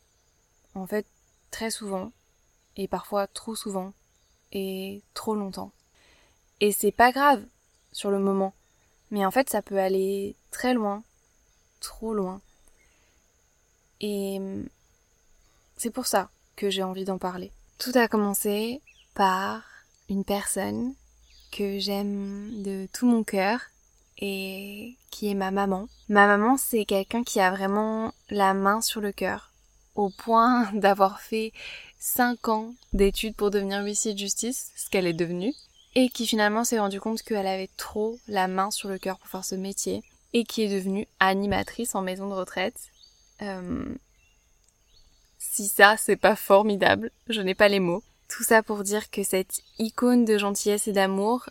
En 0.75 0.87
fait, 0.87 1.07
très 1.51 1.71
souvent, 1.71 2.13
et 2.77 2.89
parfois 2.89 3.27
trop 3.27 3.55
souvent, 3.55 3.93
et 4.53 5.03
trop 5.15 5.35
longtemps. 5.35 5.73
Et 6.61 6.73
c'est 6.73 6.93
pas 6.93 7.13
grave 7.13 7.45
sur 7.91 8.11
le 8.11 8.19
moment. 8.19 8.55
Mais 9.11 9.27
en 9.27 9.31
fait, 9.31 9.51
ça 9.51 9.63
peut 9.63 9.79
aller 9.79 10.37
très 10.51 10.75
loin, 10.75 11.03
trop 11.81 12.15
loin. 12.15 12.41
Et 14.03 14.41
c'est 15.77 15.91
pour 15.91 16.07
ça 16.07 16.29
que 16.57 16.71
j'ai 16.71 16.83
envie 16.83 17.05
d'en 17.05 17.19
parler. 17.19 17.51
Tout 17.79 17.93
a 17.95 18.09
commencé 18.09 18.81
par 19.15 19.63
une 20.09 20.25
personne 20.25 20.95
que 21.51 21.79
j'aime 21.79 22.63
de 22.63 22.89
tout 22.93 23.07
mon 23.07 23.23
cœur 23.25 23.61
et 24.19 24.97
qui 25.11 25.29
est 25.31 25.35
ma 25.35 25.51
maman. 25.51 25.89
Ma 26.09 26.27
maman, 26.27 26.57
c'est 26.57 26.85
quelqu'un 26.85 27.25
qui 27.25 27.41
a 27.41 27.51
vraiment 27.51 28.13
la 28.31 28.55
main 28.55 28.81
sur 28.81 29.01
le 29.01 29.13
cœur, 29.13 29.51
au 29.95 30.11
point 30.11 30.71
d'avoir 30.75 31.21
fait 31.21 31.53
5 31.99 32.49
ans 32.49 32.75
d'études 32.93 33.37
pour 33.37 33.51
devenir 33.51 33.83
huissier 33.83 34.13
de 34.15 34.19
justice, 34.19 34.71
ce 34.77 34.91
qu'elle 34.91 35.07
est 35.07 35.13
devenue, 35.13 35.55
et 35.95 36.09
qui 36.09 36.27
finalement 36.27 36.65
s'est 36.65 36.79
rendu 36.79 37.01
compte 37.01 37.23
qu'elle 37.23 37.47
avait 37.47 37.71
trop 37.77 38.19
la 38.29 38.49
main 38.49 38.71
sur 38.71 38.89
le 38.89 38.99
cœur 38.99 39.19
pour 39.19 39.29
faire 39.29 39.45
ce 39.45 39.55
métier 39.55 40.03
et 40.33 40.45
qui 40.45 40.63
est 40.63 40.75
devenue 40.75 41.07
animatrice 41.21 41.95
en 41.95 42.03
maison 42.03 42.29
de 42.29 42.35
retraite. 42.35 42.91
Euh, 43.43 43.95
si 45.39 45.69
ça, 45.69 45.97
c'est 45.99 46.17
pas 46.17 46.37
formidable, 46.37 47.11
je 47.29 47.41
n'ai 47.43 47.55
pas 47.55 47.69
les 47.69 47.81
mots. 47.81 48.03
Tout 48.29 48.43
ça 48.43 48.63
pour 48.63 48.83
dire 48.85 49.11
que 49.11 49.23
cette 49.23 49.61
icône 49.79 50.25
de 50.25 50.39
gentillesse 50.39 50.89
et 50.89 50.93
d'amour 50.93 51.51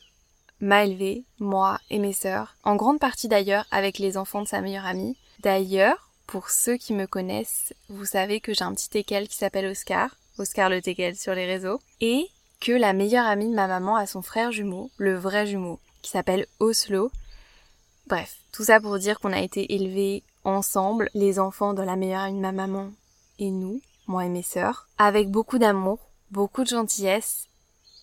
m'a 0.60 0.86
élevée, 0.86 1.24
moi 1.40 1.80
et 1.90 2.00
mes 2.00 2.14
sœurs, 2.14 2.56
en 2.64 2.76
grande 2.76 3.00
partie 3.00 3.28
d'ailleurs 3.28 3.66
avec 3.72 4.00
les 4.00 4.18
enfants 4.18 4.42
de 4.42 4.48
sa 4.48 4.62
meilleure 4.62 4.86
amie. 4.86 5.18
D'ailleurs, 5.40 6.10
pour 6.28 6.50
ceux 6.50 6.78
qui 6.78 6.94
me 6.94 7.08
connaissent, 7.08 7.74
vous 7.90 8.06
savez 8.06 8.40
que 8.40 8.54
j'ai 8.54 8.64
un 8.64 8.74
petit 8.74 8.90
teckel 8.90 9.28
qui 9.28 9.36
s'appelle 9.36 9.66
Oscar, 9.66 10.16
Oscar 10.38 10.70
le 10.70 10.82
teckel 10.82 11.16
sur 11.16 11.36
les 11.36 11.46
réseaux, 11.46 11.82
et 12.00 12.28
que 12.60 12.72
la 12.72 12.94
meilleure 12.94 13.26
amie 13.26 13.50
de 13.50 13.56
ma 13.56 13.68
maman 13.68 13.96
a 13.96 14.06
son 14.06 14.22
frère 14.22 14.52
jumeau, 14.52 14.90
le 14.98 15.16
vrai 15.16 15.46
jumeau, 15.46 15.80
qui 16.02 16.12
s'appelle 16.12 16.46
Oslo. 16.60 17.12
Bref, 18.08 18.38
tout 18.52 18.64
ça 18.64 18.80
pour 18.80 18.98
dire 18.98 19.20
qu'on 19.20 19.34
a 19.34 19.42
été 19.42 19.74
élevés 19.76 20.24
ensemble, 20.44 21.10
les 21.14 21.40
enfants 21.40 21.74
de 21.74 21.82
la 21.82 21.96
meilleure 21.96 22.32
de 22.32 22.38
ma 22.38 22.52
maman 22.52 22.92
et 23.40 23.50
nous, 23.50 23.82
moi 24.08 24.26
et 24.26 24.30
mes 24.30 24.44
sœurs, 24.44 24.88
avec 24.98 25.30
beaucoup 25.30 25.58
d'amour, 25.58 26.00
beaucoup 26.32 26.64
de 26.64 26.70
gentillesse 26.70 27.48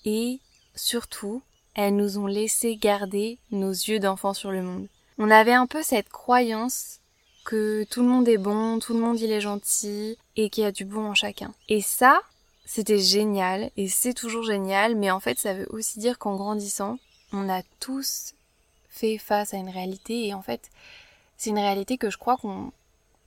et 0.05 0.41
surtout, 0.75 1.43
elles 1.75 1.97
nous 1.97 2.19
ont 2.19 2.27
laissé 2.27 2.77
garder 2.77 3.39
nos 3.51 3.71
yeux 3.71 4.01
d'enfants 4.01 4.35
sur 4.35 4.51
le 4.51 4.63
monde. 4.63 4.89
On 5.19 5.31
avait 5.31 5.53
un 5.53 5.67
peu 5.67 5.83
cette 5.83 6.09
croyance 6.09 7.01
que 7.45 7.85
tout 7.85 8.03
le 8.03 8.09
monde 8.09 8.29
est 8.29 8.39
bon, 8.39 8.79
tout 8.79 8.95
le 8.95 9.01
monde 9.01 9.21
il 9.21 9.33
est 9.33 9.41
gentil 9.41 10.19
et 10.37 10.51
qu'il 10.51 10.65
y 10.65 10.67
a 10.67 10.73
du 10.73 10.85
bon 10.85 11.07
en 11.11 11.15
chacun. 11.15 11.55
Et 11.69 11.81
ça, 11.81 12.21
c'était 12.65 12.99
génial 12.99 13.71
et 13.77 13.89
c'est 13.89 14.15
toujours 14.15 14.45
génial, 14.45 14.97
mais 14.97 15.11
en 15.11 15.21
fait 15.21 15.39
ça 15.39 15.55
veut 15.55 15.67
aussi 15.71 15.99
dire 15.99 16.19
qu'en 16.19 16.37
grandissant, 16.37 16.99
on 17.33 17.49
a 17.49 17.63
tous 17.81 18.35
fait 18.91 19.19
face 19.19 19.55
à 19.55 19.57
une 19.57 19.71
réalité 19.71 20.27
et 20.27 20.35
en 20.35 20.43
fait 20.43 20.71
c'est 21.39 21.51
une 21.51 21.59
réalité 21.59 21.97
que 21.97 22.11
je 22.11 22.19
crois 22.19 22.37
qu'on 22.37 22.73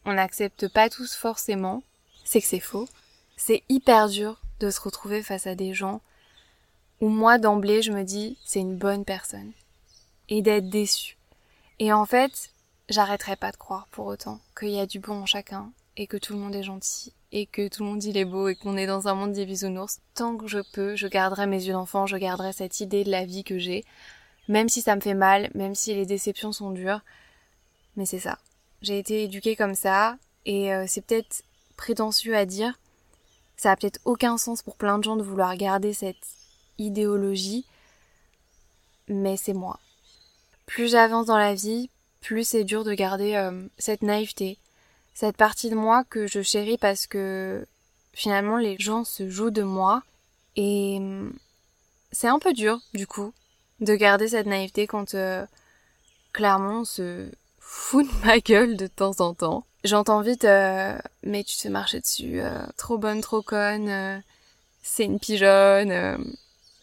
on 0.05 0.13
n'accepte 0.13 0.67
pas 0.67 0.89
tous 0.89 1.15
forcément, 1.15 1.81
c'est 2.23 2.41
que 2.41 2.47
c'est 2.47 2.59
faux. 2.59 2.87
C'est 3.37 3.63
hyper 3.69 4.09
dur 4.09 4.39
de 4.59 4.69
se 4.69 4.81
retrouver 4.81 5.23
face 5.23 5.47
à 5.47 5.55
des 5.55 5.73
gens 5.73 6.01
où 6.99 7.09
moi 7.09 7.39
d'emblée 7.39 7.81
je 7.81 7.91
me 7.91 8.03
dis 8.03 8.37
c'est 8.45 8.59
une 8.59 8.77
bonne 8.77 9.05
personne 9.05 9.51
et 10.29 10.43
d'être 10.43 10.69
déçu. 10.69 11.17
Et 11.79 11.91
en 11.91 12.05
fait, 12.05 12.51
j'arrêterai 12.89 13.35
pas 13.35 13.51
de 13.51 13.57
croire 13.57 13.87
pour 13.89 14.05
autant 14.05 14.39
qu'il 14.57 14.69
y 14.69 14.79
a 14.79 14.85
du 14.85 14.99
bon 14.99 15.21
en 15.21 15.25
chacun 15.25 15.71
et 15.97 16.05
que 16.05 16.17
tout 16.17 16.33
le 16.33 16.39
monde 16.39 16.55
est 16.55 16.63
gentil 16.63 17.13
et 17.31 17.45
que 17.45 17.67
tout 17.67 17.83
le 17.83 17.89
monde 17.89 17.99
dit 17.99 18.17
est 18.17 18.25
beau 18.25 18.49
et 18.49 18.55
qu'on 18.55 18.77
est 18.77 18.87
dans 18.87 19.07
un 19.07 19.15
monde 19.15 19.33
des 19.33 19.45
bisounours, 19.45 19.99
tant 20.13 20.35
que 20.35 20.47
je 20.47 20.59
peux, 20.73 20.95
je 20.95 21.07
garderai 21.07 21.47
mes 21.47 21.63
yeux 21.63 21.73
d'enfant, 21.73 22.05
je 22.05 22.17
garderai 22.17 22.53
cette 22.53 22.81
idée 22.81 23.03
de 23.03 23.11
la 23.11 23.25
vie 23.25 23.43
que 23.43 23.57
j'ai, 23.57 23.85
même 24.47 24.69
si 24.69 24.81
ça 24.81 24.95
me 24.95 25.01
fait 25.01 25.13
mal, 25.13 25.49
même 25.55 25.75
si 25.75 25.95
les 25.95 26.05
déceptions 26.05 26.51
sont 26.51 26.71
dures. 26.71 27.01
Mais 27.95 28.05
c'est 28.05 28.19
ça. 28.19 28.37
J'ai 28.81 28.97
été 28.97 29.23
éduquée 29.23 29.55
comme 29.55 29.75
ça, 29.75 30.17
et 30.45 30.73
euh, 30.73 30.85
c'est 30.87 31.05
peut-être 31.05 31.43
prétentieux 31.77 32.35
à 32.35 32.45
dire, 32.45 32.79
ça 33.57 33.71
a 33.71 33.75
peut-être 33.75 33.99
aucun 34.05 34.37
sens 34.37 34.61
pour 34.61 34.75
plein 34.75 34.97
de 34.97 35.03
gens 35.03 35.15
de 35.15 35.23
vouloir 35.23 35.55
garder 35.55 35.93
cette 35.93 36.27
idéologie, 36.77 37.65
mais 39.07 39.37
c'est 39.37 39.53
moi. 39.53 39.79
Plus 40.65 40.91
j'avance 40.91 41.27
dans 41.27 41.37
la 41.37 41.53
vie, 41.53 41.89
plus 42.21 42.47
c'est 42.47 42.63
dur 42.63 42.83
de 42.83 42.93
garder 42.93 43.35
euh, 43.35 43.67
cette 43.77 44.01
naïveté, 44.01 44.57
cette 45.13 45.37
partie 45.37 45.69
de 45.69 45.75
moi 45.75 46.03
que 46.03 46.27
je 46.27 46.41
chéris 46.41 46.77
parce 46.77 47.07
que 47.07 47.65
finalement 48.13 48.57
les 48.57 48.77
gens 48.79 49.03
se 49.03 49.29
jouent 49.29 49.51
de 49.51 49.63
moi 49.63 50.03
et 50.55 50.97
hum, 50.97 51.33
c'est 52.11 52.27
un 52.27 52.39
peu 52.39 52.53
dur 52.53 52.79
du 52.93 53.07
coup 53.07 53.33
de 53.79 53.95
garder 53.95 54.29
cette 54.29 54.47
naïveté 54.47 54.87
quand 54.87 55.15
euh, 55.15 55.45
clairement 56.33 56.81
on 56.81 56.85
se 56.85 57.29
fout 57.73 58.05
de 58.05 58.25
ma 58.25 58.39
gueule 58.39 58.75
de 58.75 58.87
temps 58.87 59.19
en 59.19 59.33
temps. 59.33 59.65
J'entends 59.83 60.21
vite 60.21 60.45
euh, 60.45 60.97
mais 61.23 61.43
tu 61.43 61.55
te 61.55 61.61
fais 61.61 61.69
marcher 61.69 62.01
dessus, 62.01 62.41
euh, 62.41 62.59
trop 62.77 62.97
bonne, 62.97 63.21
trop 63.21 63.41
conne, 63.41 64.21
c'est 64.83 65.05
une 65.05 65.19
pigeonne. 65.19 66.21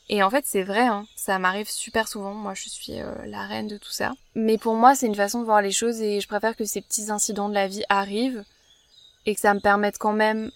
Et 0.08 0.22
en 0.22 0.30
fait, 0.30 0.44
c'est 0.46 0.62
vrai, 0.62 0.86
hein, 0.86 1.06
ça 1.16 1.38
m'arrive 1.38 1.68
super 1.68 2.08
souvent. 2.08 2.32
Moi, 2.32 2.54
je 2.54 2.68
suis 2.68 3.00
euh, 3.00 3.12
la 3.26 3.46
reine 3.46 3.66
de 3.66 3.76
tout 3.76 3.90
ça. 3.90 4.12
Mais 4.34 4.56
pour 4.56 4.74
moi, 4.74 4.94
c'est 4.94 5.06
une 5.06 5.14
façon 5.14 5.40
de 5.40 5.44
voir 5.44 5.60
les 5.60 5.70
choses 5.70 6.00
et 6.00 6.20
je 6.20 6.28
préfère 6.28 6.56
que 6.56 6.64
ces 6.64 6.80
petits 6.80 7.10
incidents 7.10 7.48
de 7.48 7.54
la 7.54 7.68
vie 7.68 7.84
arrivent 7.88 8.44
et 9.26 9.34
que 9.34 9.40
ça 9.40 9.52
me 9.52 9.60
permette 9.60 9.98
quand 9.98 10.14
même 10.14 10.50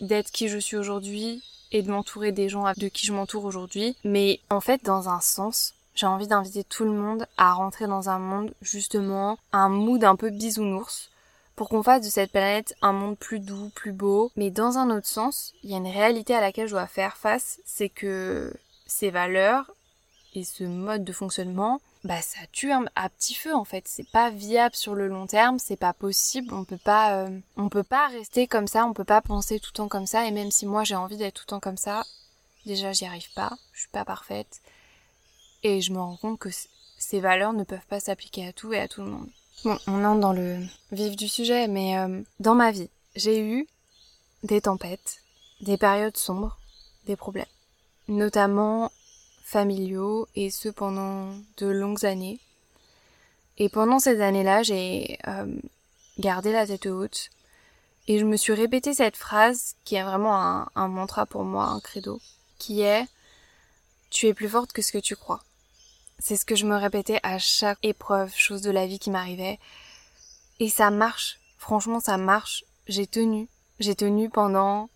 d'être 0.00 0.32
qui 0.32 0.48
je 0.48 0.58
suis 0.58 0.76
aujourd'hui 0.76 1.42
et 1.70 1.82
de 1.82 1.90
m'entourer 1.90 2.32
des 2.32 2.48
gens 2.48 2.64
de 2.76 2.88
qui 2.88 3.06
je 3.06 3.12
m'entoure 3.12 3.44
aujourd'hui. 3.44 3.96
Mais 4.02 4.40
en 4.50 4.60
fait, 4.60 4.84
dans 4.84 5.08
un 5.08 5.20
sens, 5.20 5.74
j'ai 5.96 6.06
envie 6.06 6.28
d'inviter 6.28 6.62
tout 6.62 6.84
le 6.84 6.92
monde 6.92 7.26
à 7.36 7.52
rentrer 7.52 7.86
dans 7.86 8.08
un 8.08 8.18
monde, 8.18 8.54
justement, 8.62 9.38
un 9.52 9.68
mood 9.68 10.04
un 10.04 10.16
peu 10.16 10.30
bisounours 10.30 11.10
pour 11.56 11.70
qu'on 11.70 11.82
fasse 11.82 12.04
de 12.04 12.10
cette 12.10 12.30
planète 12.30 12.74
un 12.82 12.92
monde 12.92 13.18
plus 13.18 13.40
doux, 13.40 13.70
plus 13.74 13.92
beau. 13.92 14.30
Mais 14.36 14.50
dans 14.50 14.76
un 14.78 14.94
autre 14.94 15.06
sens, 15.06 15.54
il 15.64 15.70
y 15.70 15.74
a 15.74 15.78
une 15.78 15.88
réalité 15.88 16.34
à 16.34 16.40
laquelle 16.40 16.68
je 16.68 16.74
dois 16.74 16.86
faire 16.86 17.16
face, 17.16 17.58
c'est 17.64 17.88
que 17.88 18.54
ces 18.86 19.10
valeurs 19.10 19.72
et 20.34 20.44
ce 20.44 20.64
mode 20.64 21.02
de 21.02 21.12
fonctionnement, 21.14 21.80
bah 22.04 22.20
ça 22.20 22.40
tue 22.52 22.70
à 22.70 23.08
petit 23.08 23.34
feu 23.34 23.54
en 23.54 23.64
fait. 23.64 23.88
C'est 23.88 24.08
pas 24.10 24.30
viable 24.30 24.76
sur 24.76 24.94
le 24.94 25.08
long 25.08 25.26
terme, 25.26 25.58
c'est 25.58 25.78
pas 25.78 25.94
possible. 25.94 26.52
On 26.52 26.64
peut 26.64 26.76
pas, 26.76 27.22
euh, 27.22 27.40
on 27.56 27.70
peut 27.70 27.82
pas 27.82 28.06
rester 28.08 28.46
comme 28.46 28.68
ça, 28.68 28.84
on 28.84 28.92
peut 28.92 29.04
pas 29.04 29.22
penser 29.22 29.58
tout 29.58 29.70
le 29.72 29.76
temps 29.76 29.88
comme 29.88 30.06
ça. 30.06 30.26
Et 30.26 30.30
même 30.30 30.50
si 30.50 30.66
moi 30.66 30.84
j'ai 30.84 30.94
envie 30.94 31.16
d'être 31.16 31.34
tout 31.34 31.44
le 31.46 31.50
temps 31.50 31.60
comme 31.60 31.78
ça, 31.78 32.04
déjà 32.66 32.92
j'y 32.92 33.06
arrive 33.06 33.32
pas, 33.34 33.56
je 33.72 33.80
suis 33.80 33.88
pas 33.88 34.04
parfaite. 34.04 34.60
Et 35.68 35.80
je 35.80 35.92
me 35.92 35.98
rends 35.98 36.14
compte 36.14 36.38
que 36.38 36.48
ces 36.96 37.18
valeurs 37.18 37.52
ne 37.52 37.64
peuvent 37.64 37.88
pas 37.88 37.98
s'appliquer 37.98 38.46
à 38.46 38.52
tout 38.52 38.72
et 38.72 38.78
à 38.78 38.86
tout 38.86 39.02
le 39.02 39.10
monde. 39.10 39.28
Bon, 39.64 39.76
on 39.88 40.04
entre 40.04 40.20
dans 40.20 40.32
le 40.32 40.60
vif 40.92 41.16
du 41.16 41.26
sujet, 41.26 41.66
mais 41.66 41.98
euh, 41.98 42.22
dans 42.38 42.54
ma 42.54 42.70
vie, 42.70 42.88
j'ai 43.16 43.40
eu 43.40 43.66
des 44.44 44.60
tempêtes, 44.60 45.24
des 45.60 45.76
périodes 45.76 46.16
sombres, 46.16 46.56
des 47.06 47.16
problèmes, 47.16 47.50
notamment 48.06 48.92
familiaux 49.42 50.28
et 50.36 50.50
ce 50.50 50.68
pendant 50.68 51.34
de 51.56 51.66
longues 51.66 52.06
années. 52.06 52.38
Et 53.58 53.68
pendant 53.68 53.98
ces 53.98 54.20
années-là, 54.20 54.62
j'ai 54.62 55.18
euh, 55.26 55.52
gardé 56.20 56.52
la 56.52 56.64
tête 56.64 56.86
haute 56.86 57.30
et 58.06 58.20
je 58.20 58.24
me 58.24 58.36
suis 58.36 58.52
répété 58.52 58.94
cette 58.94 59.16
phrase 59.16 59.74
qui 59.84 59.96
est 59.96 60.04
vraiment 60.04 60.40
un, 60.40 60.68
un 60.76 60.86
mantra 60.86 61.26
pour 61.26 61.42
moi, 61.42 61.64
un 61.64 61.80
credo, 61.80 62.20
qui 62.56 62.82
est 62.82 63.04
Tu 64.10 64.28
es 64.28 64.32
plus 64.32 64.48
forte 64.48 64.72
que 64.72 64.80
ce 64.80 64.92
que 64.92 64.98
tu 64.98 65.16
crois. 65.16 65.42
C'est 66.18 66.36
ce 66.36 66.44
que 66.44 66.56
je 66.56 66.66
me 66.66 66.76
répétais 66.76 67.20
à 67.22 67.38
chaque 67.38 67.78
épreuve, 67.82 68.34
chose 68.34 68.62
de 68.62 68.70
la 68.70 68.86
vie 68.86 68.98
qui 68.98 69.10
m'arrivait. 69.10 69.58
Et 70.60 70.68
ça 70.68 70.90
marche. 70.90 71.38
Franchement, 71.58 72.00
ça 72.00 72.16
marche. 72.16 72.64
J'ai 72.86 73.06
tenu. 73.06 73.48
J'ai 73.78 73.94
tenu 73.94 74.30
pendant 74.30 74.88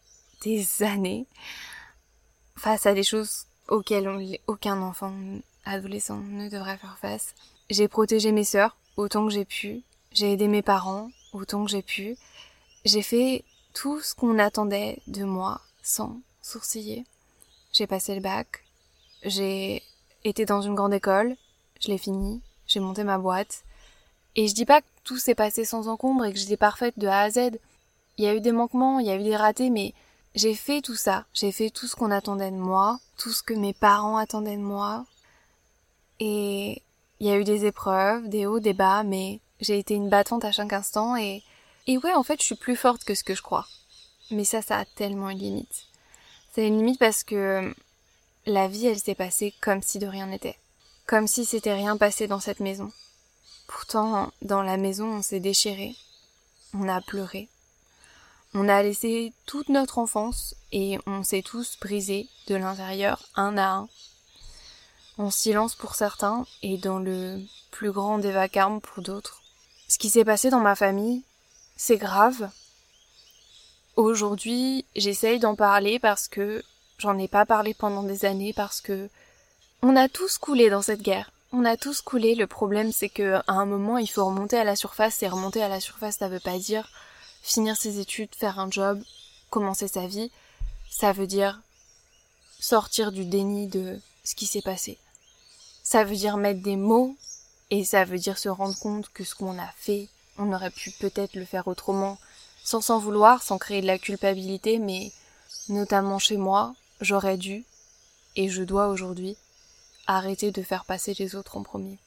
des 0.42 0.82
années 0.82 1.26
face 2.56 2.86
à 2.86 2.94
des 2.94 3.02
choses 3.02 3.46
auxquelles 3.68 4.38
aucun 4.46 4.80
enfant 4.80 5.14
adolescent 5.64 6.18
ne 6.18 6.48
devrait 6.48 6.78
faire 6.78 6.98
face. 6.98 7.34
J'ai 7.68 7.88
protégé 7.88 8.32
mes 8.32 8.44
sœurs 8.44 8.76
autant 8.96 9.26
que 9.26 9.32
j'ai 9.32 9.44
pu. 9.44 9.82
J'ai 10.12 10.32
aidé 10.32 10.48
mes 10.48 10.62
parents 10.62 11.10
autant 11.32 11.64
que 11.64 11.70
j'ai 11.70 11.82
pu. 11.82 12.16
J'ai 12.84 13.02
fait 13.02 13.44
tout 13.74 14.00
ce 14.00 14.14
qu'on 14.14 14.38
attendait 14.38 15.00
de 15.06 15.24
moi 15.24 15.60
sans 15.82 16.20
sourciller. 16.42 17.04
J'ai 17.72 17.86
passé 17.86 18.14
le 18.14 18.20
bac. 18.20 18.64
J'ai 19.22 19.82
été 20.24 20.44
dans 20.44 20.62
une 20.62 20.74
grande 20.74 20.94
école, 20.94 21.36
je 21.80 21.88
l'ai 21.88 21.98
fini, 21.98 22.40
j'ai 22.66 22.80
monté 22.80 23.04
ma 23.04 23.18
boîte. 23.18 23.64
Et 24.36 24.46
je 24.46 24.54
dis 24.54 24.64
pas 24.64 24.80
que 24.80 24.86
tout 25.04 25.18
s'est 25.18 25.34
passé 25.34 25.64
sans 25.64 25.88
encombre 25.88 26.24
et 26.24 26.32
que 26.32 26.38
j'étais 26.38 26.56
parfaite 26.56 26.98
de 26.98 27.06
A 27.06 27.20
à 27.20 27.30
Z. 27.30 27.58
Il 28.18 28.24
y 28.24 28.28
a 28.28 28.34
eu 28.34 28.40
des 28.40 28.52
manquements, 28.52 29.00
il 29.00 29.06
y 29.06 29.10
a 29.10 29.16
eu 29.16 29.22
des 29.22 29.36
ratés, 29.36 29.70
mais 29.70 29.94
j'ai 30.34 30.54
fait 30.54 30.82
tout 30.82 30.94
ça. 30.94 31.24
J'ai 31.34 31.52
fait 31.52 31.70
tout 31.70 31.86
ce 31.86 31.96
qu'on 31.96 32.10
attendait 32.10 32.50
de 32.50 32.56
moi, 32.56 33.00
tout 33.16 33.30
ce 33.30 33.42
que 33.42 33.54
mes 33.54 33.72
parents 33.72 34.18
attendaient 34.18 34.56
de 34.56 34.62
moi. 34.62 35.04
Et 36.20 36.82
il 37.18 37.26
y 37.26 37.30
a 37.30 37.38
eu 37.38 37.44
des 37.44 37.64
épreuves, 37.64 38.28
des 38.28 38.46
hauts, 38.46 38.60
des 38.60 38.74
bas, 38.74 39.02
mais 39.02 39.40
j'ai 39.60 39.78
été 39.78 39.94
une 39.94 40.08
battante 40.08 40.44
à 40.44 40.52
chaque 40.52 40.72
instant 40.72 41.16
et, 41.16 41.42
et 41.86 41.98
ouais, 41.98 42.14
en 42.14 42.22
fait, 42.22 42.40
je 42.40 42.46
suis 42.46 42.54
plus 42.54 42.76
forte 42.76 43.04
que 43.04 43.14
ce 43.14 43.24
que 43.24 43.34
je 43.34 43.42
crois. 43.42 43.66
Mais 44.30 44.44
ça, 44.44 44.62
ça 44.62 44.78
a 44.78 44.84
tellement 44.84 45.30
une 45.30 45.38
limite. 45.38 45.86
C'est 46.52 46.66
une 46.66 46.76
limite 46.76 46.98
parce 46.98 47.24
que 47.24 47.74
la 48.46 48.68
vie, 48.68 48.86
elle 48.86 48.98
s'est 48.98 49.14
passée 49.14 49.54
comme 49.60 49.82
si 49.82 49.98
de 49.98 50.06
rien 50.06 50.26
n'était. 50.26 50.58
Comme 51.06 51.26
si 51.26 51.44
c'était 51.44 51.74
rien 51.74 51.96
passé 51.96 52.26
dans 52.26 52.40
cette 52.40 52.60
maison. 52.60 52.90
Pourtant, 53.66 54.32
dans 54.42 54.62
la 54.62 54.76
maison, 54.76 55.06
on 55.06 55.22
s'est 55.22 55.40
déchiré. 55.40 55.94
On 56.74 56.88
a 56.88 57.00
pleuré. 57.00 57.48
On 58.52 58.68
a 58.68 58.82
laissé 58.82 59.32
toute 59.46 59.68
notre 59.68 59.98
enfance 59.98 60.56
et 60.72 60.98
on 61.06 61.22
s'est 61.22 61.42
tous 61.42 61.78
brisés 61.80 62.28
de 62.48 62.56
l'intérieur 62.56 63.22
un 63.36 63.56
à 63.56 63.68
un. 63.70 63.88
En 65.18 65.30
silence 65.30 65.74
pour 65.74 65.94
certains 65.94 66.46
et 66.62 66.78
dans 66.78 66.98
le 66.98 67.40
plus 67.70 67.92
grand 67.92 68.18
des 68.18 68.32
vacarmes 68.32 68.80
pour 68.80 69.02
d'autres. 69.02 69.42
Ce 69.88 69.98
qui 69.98 70.10
s'est 70.10 70.24
passé 70.24 70.50
dans 70.50 70.60
ma 70.60 70.74
famille, 70.74 71.22
c'est 71.76 71.96
grave. 71.96 72.50
Aujourd'hui, 73.96 74.84
j'essaye 74.96 75.38
d'en 75.38 75.54
parler 75.54 75.98
parce 75.98 76.26
que 76.26 76.64
J'en 77.00 77.16
ai 77.16 77.28
pas 77.28 77.46
parlé 77.46 77.72
pendant 77.72 78.02
des 78.02 78.26
années 78.26 78.52
parce 78.52 78.82
que 78.82 79.08
on 79.82 79.96
a 79.96 80.10
tous 80.10 80.36
coulé 80.36 80.68
dans 80.68 80.82
cette 80.82 81.00
guerre. 81.00 81.32
On 81.50 81.64
a 81.64 81.78
tous 81.78 82.02
coulé. 82.02 82.34
Le 82.34 82.46
problème, 82.46 82.92
c'est 82.92 83.08
que 83.08 83.36
à 83.36 83.54
un 83.54 83.64
moment, 83.64 83.96
il 83.96 84.06
faut 84.06 84.26
remonter 84.26 84.58
à 84.58 84.64
la 84.64 84.76
surface. 84.76 85.22
Et 85.22 85.28
remonter 85.28 85.62
à 85.62 85.68
la 85.68 85.80
surface, 85.80 86.18
ça 86.18 86.28
veut 86.28 86.40
pas 86.40 86.58
dire 86.58 86.90
finir 87.42 87.74
ses 87.76 88.00
études, 88.00 88.34
faire 88.34 88.58
un 88.58 88.70
job, 88.70 89.02
commencer 89.48 89.88
sa 89.88 90.06
vie. 90.06 90.30
Ça 90.90 91.12
veut 91.12 91.26
dire 91.26 91.62
sortir 92.58 93.12
du 93.12 93.24
déni 93.24 93.66
de 93.66 93.98
ce 94.22 94.34
qui 94.34 94.44
s'est 94.44 94.60
passé. 94.60 94.98
Ça 95.82 96.04
veut 96.04 96.16
dire 96.16 96.36
mettre 96.36 96.62
des 96.62 96.76
mots 96.76 97.16
et 97.70 97.82
ça 97.84 98.04
veut 98.04 98.18
dire 98.18 98.36
se 98.36 98.50
rendre 98.50 98.78
compte 98.78 99.08
que 99.08 99.24
ce 99.24 99.34
qu'on 99.34 99.58
a 99.58 99.72
fait, 99.78 100.08
on 100.36 100.52
aurait 100.52 100.70
pu 100.70 100.90
peut-être 100.90 101.34
le 101.34 101.46
faire 101.46 101.66
autrement, 101.66 102.18
sans 102.62 102.82
s'en 102.82 102.98
vouloir, 102.98 103.42
sans 103.42 103.56
créer 103.56 103.80
de 103.80 103.86
la 103.86 103.98
culpabilité, 103.98 104.78
mais 104.78 105.12
notamment 105.70 106.18
chez 106.18 106.36
moi, 106.36 106.74
j'aurais 107.00 107.36
dû, 107.36 107.64
et 108.36 108.48
je 108.48 108.62
dois 108.62 108.88
aujourd'hui, 108.88 109.36
arrêter 110.06 110.50
de 110.50 110.62
faire 110.62 110.84
passer 110.84 111.14
les 111.18 111.34
autres 111.34 111.56
en 111.56 111.62
premier. 111.62 111.98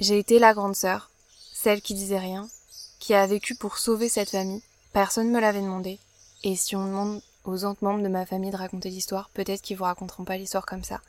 J'ai 0.00 0.18
été 0.18 0.38
la 0.38 0.54
grande 0.54 0.76
sœur, 0.76 1.10
celle 1.52 1.80
qui 1.80 1.94
disait 1.94 2.18
rien, 2.18 2.48
qui 2.98 3.14
a 3.14 3.26
vécu 3.26 3.54
pour 3.54 3.78
sauver 3.78 4.08
cette 4.08 4.30
famille. 4.30 4.62
Personne 4.92 5.28
ne 5.28 5.32
me 5.32 5.40
l'avait 5.40 5.62
demandé. 5.62 5.98
Et 6.44 6.56
si 6.56 6.76
on 6.76 6.86
demande 6.86 7.22
aux 7.44 7.64
autres 7.64 7.82
membres 7.82 8.02
de 8.02 8.08
ma 8.08 8.26
famille 8.26 8.50
de 8.50 8.56
raconter 8.56 8.90
l'histoire, 8.90 9.30
peut-être 9.30 9.62
qu'ils 9.62 9.76
vous 9.76 9.84
raconteront 9.84 10.24
pas 10.24 10.36
l'histoire 10.36 10.66
comme 10.66 10.84
ça. 10.84 11.00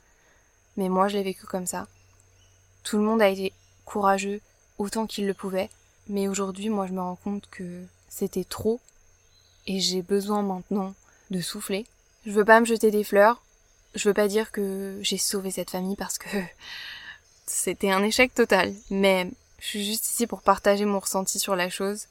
Mais 0.76 0.88
moi, 0.88 1.08
je 1.08 1.16
l'ai 1.16 1.22
vécu 1.22 1.46
comme 1.46 1.66
ça. 1.66 1.86
Tout 2.82 2.96
le 2.96 3.02
monde 3.04 3.20
a 3.20 3.28
été 3.28 3.52
courageux 3.84 4.40
autant 4.78 5.06
qu'il 5.06 5.26
le 5.26 5.34
pouvait, 5.34 5.70
mais 6.08 6.28
aujourd'hui, 6.28 6.68
moi, 6.68 6.86
je 6.86 6.92
me 6.92 7.00
rends 7.00 7.16
compte 7.16 7.48
que 7.50 7.84
c'était 8.08 8.44
trop 8.44 8.80
et 9.66 9.80
j'ai 9.80 10.02
besoin 10.02 10.42
maintenant 10.42 10.94
de 11.30 11.40
souffler 11.40 11.86
je 12.28 12.32
veux 12.34 12.44
pas 12.44 12.60
me 12.60 12.66
jeter 12.66 12.90
des 12.90 13.04
fleurs. 13.04 13.40
Je 13.94 14.06
veux 14.06 14.14
pas 14.14 14.28
dire 14.28 14.52
que 14.52 14.98
j'ai 15.00 15.16
sauvé 15.16 15.50
cette 15.50 15.70
famille 15.70 15.96
parce 15.96 16.18
que 16.18 16.28
c'était 17.46 17.90
un 17.90 18.02
échec 18.02 18.34
total. 18.34 18.74
Mais 18.90 19.30
je 19.58 19.66
suis 19.66 19.84
juste 19.84 20.06
ici 20.10 20.26
pour 20.26 20.42
partager 20.42 20.84
mon 20.84 20.98
ressenti 20.98 21.38
sur 21.38 21.56
la 21.56 21.70
chose. 21.70 22.04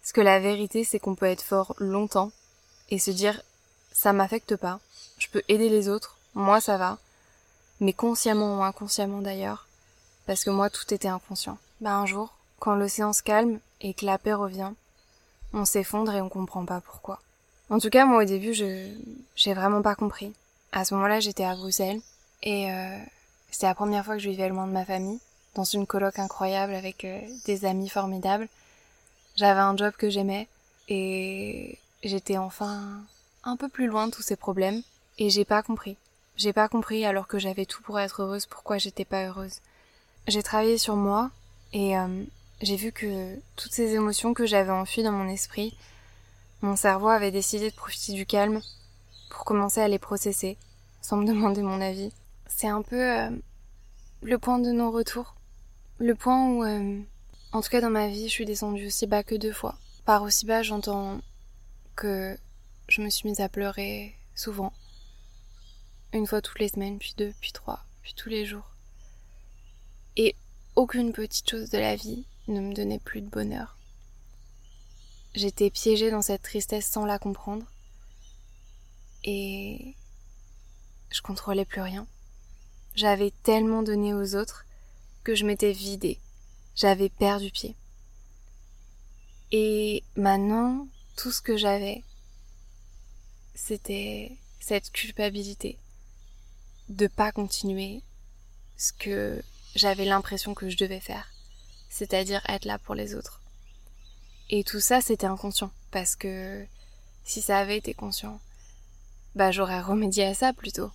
Parce 0.00 0.12
que 0.12 0.20
la 0.20 0.38
vérité, 0.38 0.84
c'est 0.84 1.00
qu'on 1.00 1.16
peut 1.16 1.26
être 1.26 1.42
fort 1.42 1.74
longtemps 1.78 2.30
et 2.90 3.00
se 3.00 3.10
dire 3.10 3.42
ça 3.92 4.12
m'affecte 4.12 4.54
pas. 4.54 4.78
Je 5.18 5.26
peux 5.26 5.42
aider 5.48 5.68
les 5.68 5.88
autres. 5.88 6.18
Moi, 6.34 6.60
ça 6.60 6.76
va. 6.76 6.98
Mais 7.80 7.92
consciemment 7.92 8.60
ou 8.60 8.62
inconsciemment 8.62 9.22
d'ailleurs. 9.22 9.66
Parce 10.26 10.44
que 10.44 10.50
moi, 10.50 10.70
tout 10.70 10.94
était 10.94 11.08
inconscient. 11.08 11.58
Bah, 11.80 11.96
un 11.96 12.06
jour, 12.06 12.32
quand 12.60 12.76
l'océan 12.76 13.12
se 13.12 13.24
calme 13.24 13.58
et 13.80 13.92
que 13.92 14.06
la 14.06 14.18
paix 14.18 14.34
revient, 14.34 14.70
on 15.52 15.64
s'effondre 15.64 16.14
et 16.14 16.20
on 16.20 16.28
comprend 16.28 16.64
pas 16.64 16.80
pourquoi. 16.80 17.20
En 17.70 17.78
tout 17.78 17.90
cas, 17.90 18.06
moi 18.06 18.22
au 18.22 18.26
début, 18.26 18.54
je 18.54 18.88
j'ai 19.36 19.54
vraiment 19.54 19.82
pas 19.82 19.94
compris. 19.94 20.32
À 20.72 20.84
ce 20.84 20.94
moment-là, 20.94 21.20
j'étais 21.20 21.44
à 21.44 21.54
Bruxelles 21.54 22.00
et 22.42 22.70
euh, 22.72 22.98
c'était 23.50 23.66
la 23.66 23.74
première 23.74 24.04
fois 24.04 24.14
que 24.14 24.22
je 24.22 24.30
vivais 24.30 24.48
loin 24.48 24.66
de 24.66 24.72
ma 24.72 24.84
famille, 24.84 25.20
dans 25.54 25.64
une 25.64 25.86
coloc 25.86 26.18
incroyable 26.18 26.74
avec 26.74 27.04
euh, 27.04 27.20
des 27.44 27.64
amis 27.64 27.88
formidables. 27.88 28.48
J'avais 29.36 29.60
un 29.60 29.76
job 29.76 29.92
que 29.96 30.10
j'aimais 30.10 30.48
et 30.88 31.78
j'étais 32.02 32.38
enfin 32.38 33.02
un 33.44 33.56
peu 33.56 33.68
plus 33.68 33.86
loin 33.86 34.06
de 34.06 34.12
tous 34.12 34.22
ces 34.22 34.36
problèmes 34.36 34.82
et 35.18 35.30
j'ai 35.30 35.44
pas 35.44 35.62
compris. 35.62 35.96
J'ai 36.36 36.52
pas 36.52 36.68
compris 36.68 37.04
alors 37.04 37.26
que 37.26 37.38
j'avais 37.38 37.66
tout 37.66 37.82
pour 37.82 38.00
être 38.00 38.22
heureuse 38.22 38.46
pourquoi 38.46 38.78
j'étais 38.78 39.04
pas 39.04 39.26
heureuse. 39.26 39.60
J'ai 40.26 40.42
travaillé 40.42 40.78
sur 40.78 40.96
moi 40.96 41.30
et 41.72 41.98
euh, 41.98 42.24
j'ai 42.62 42.76
vu 42.76 42.92
que 42.92 43.36
toutes 43.56 43.72
ces 43.72 43.94
émotions 43.94 44.34
que 44.34 44.46
j'avais 44.46 44.70
enfuies 44.70 45.02
dans 45.02 45.12
mon 45.12 45.28
esprit, 45.28 45.76
mon 46.60 46.76
cerveau 46.76 47.08
avait 47.08 47.30
décidé 47.30 47.70
de 47.70 47.74
profiter 47.74 48.12
du 48.12 48.26
calme 48.26 48.60
pour 49.30 49.44
commencer 49.44 49.80
à 49.80 49.88
les 49.88 49.98
processer, 49.98 50.58
sans 51.00 51.16
me 51.16 51.26
demander 51.26 51.62
mon 51.62 51.80
avis. 51.80 52.12
C'est 52.46 52.68
un 52.68 52.82
peu 52.82 53.00
euh, 53.00 53.30
le 54.22 54.38
point 54.38 54.58
de 54.58 54.72
non-retour. 54.72 55.36
Le 55.98 56.14
point 56.14 56.48
où, 56.50 56.64
euh, 56.64 57.00
en 57.52 57.60
tout 57.60 57.68
cas 57.70 57.80
dans 57.80 57.90
ma 57.90 58.08
vie, 58.08 58.28
je 58.28 58.32
suis 58.32 58.46
descendue 58.46 58.86
aussi 58.86 59.06
bas 59.06 59.22
que 59.22 59.34
deux 59.34 59.52
fois. 59.52 59.76
Par 60.04 60.22
aussi 60.22 60.46
bas, 60.46 60.62
j'entends 60.62 61.20
que 61.96 62.36
je 62.88 63.02
me 63.02 63.10
suis 63.10 63.28
mise 63.28 63.40
à 63.40 63.48
pleurer 63.48 64.14
souvent. 64.34 64.72
une 66.12 66.26
fois 66.26 66.40
toutes 66.40 66.60
les 66.60 66.68
semaines, 66.68 66.98
puis 66.98 67.14
deux, 67.18 67.34
puis 67.40 67.52
trois, 67.52 67.84
puis 68.02 68.14
tous 68.14 68.28
les 68.28 68.46
jours. 68.46 68.74
Et 70.16 70.34
aucune 70.74 71.12
petite 71.12 71.48
chose 71.48 71.70
de 71.70 71.78
la 71.78 71.96
vie 71.96 72.24
ne 72.46 72.60
me 72.60 72.74
donnait 72.74 72.98
plus 72.98 73.20
de 73.20 73.28
bonheur. 73.28 73.77
J'étais 75.38 75.70
piégée 75.70 76.10
dans 76.10 76.20
cette 76.20 76.42
tristesse 76.42 76.90
sans 76.90 77.06
la 77.06 77.20
comprendre. 77.20 77.64
Et 79.22 79.94
je 81.10 81.22
contrôlais 81.22 81.64
plus 81.64 81.80
rien. 81.80 82.08
J'avais 82.96 83.32
tellement 83.44 83.84
donné 83.84 84.14
aux 84.14 84.34
autres 84.34 84.66
que 85.22 85.36
je 85.36 85.46
m'étais 85.46 85.70
vidée. 85.70 86.18
J'avais 86.74 87.08
perdu 87.08 87.52
pied. 87.52 87.76
Et 89.52 90.02
maintenant, 90.16 90.88
tout 91.16 91.30
ce 91.30 91.40
que 91.40 91.56
j'avais, 91.56 92.02
c'était 93.54 94.36
cette 94.58 94.90
culpabilité 94.90 95.78
de 96.88 97.06
pas 97.06 97.30
continuer 97.30 98.02
ce 98.76 98.92
que 98.92 99.40
j'avais 99.76 100.04
l'impression 100.04 100.54
que 100.54 100.68
je 100.68 100.76
devais 100.76 100.98
faire, 100.98 101.30
c'est-à-dire 101.90 102.42
être 102.48 102.64
là 102.64 102.80
pour 102.80 102.96
les 102.96 103.14
autres. 103.14 103.37
Et 104.50 104.64
tout 104.64 104.80
ça, 104.80 105.00
c'était 105.00 105.26
inconscient, 105.26 105.70
parce 105.90 106.16
que 106.16 106.64
si 107.24 107.42
ça 107.42 107.58
avait 107.58 107.76
été 107.76 107.92
conscient, 107.92 108.40
bah 109.34 109.50
j'aurais 109.50 109.80
remédié 109.80 110.24
à 110.24 110.34
ça 110.34 110.52
plutôt. 110.52 110.90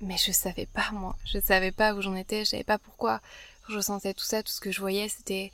Mais 0.00 0.16
je 0.18 0.30
savais 0.30 0.66
pas 0.66 0.90
moi, 0.92 1.16
je 1.24 1.40
savais 1.40 1.72
pas 1.72 1.94
où 1.94 2.02
j'en 2.02 2.14
étais, 2.14 2.44
je 2.44 2.50
savais 2.50 2.64
pas 2.64 2.78
pourquoi 2.78 3.20
je 3.68 3.76
ressentais 3.76 4.14
tout 4.14 4.24
ça, 4.24 4.42
tout 4.42 4.52
ce 4.52 4.60
que 4.60 4.70
je 4.70 4.80
voyais, 4.80 5.08
c'était 5.08 5.50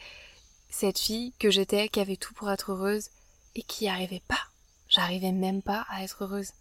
cette 0.68 0.98
fille 0.98 1.32
que 1.38 1.50
j'étais, 1.50 1.88
qui 1.88 2.00
avait 2.00 2.16
tout 2.16 2.34
pour 2.34 2.50
être 2.50 2.72
heureuse 2.72 3.08
et 3.54 3.62
qui 3.62 3.84
n'y 3.84 3.90
arrivait 3.90 4.22
pas. 4.28 4.40
J'arrivais 4.88 5.32
même 5.32 5.62
pas 5.62 5.86
à 5.88 6.02
être 6.02 6.24
heureuse. 6.24 6.52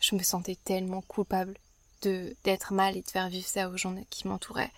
Je 0.00 0.14
me 0.14 0.22
sentais 0.22 0.56
tellement 0.64 1.02
coupable 1.02 1.58
de 2.02 2.34
d'être 2.44 2.72
mal 2.72 2.96
et 2.96 3.02
de 3.02 3.10
faire 3.10 3.28
vivre 3.28 3.46
ça 3.46 3.68
aux 3.68 3.76
gens 3.76 3.94
qui 4.08 4.28
m'entouraient. 4.28 4.72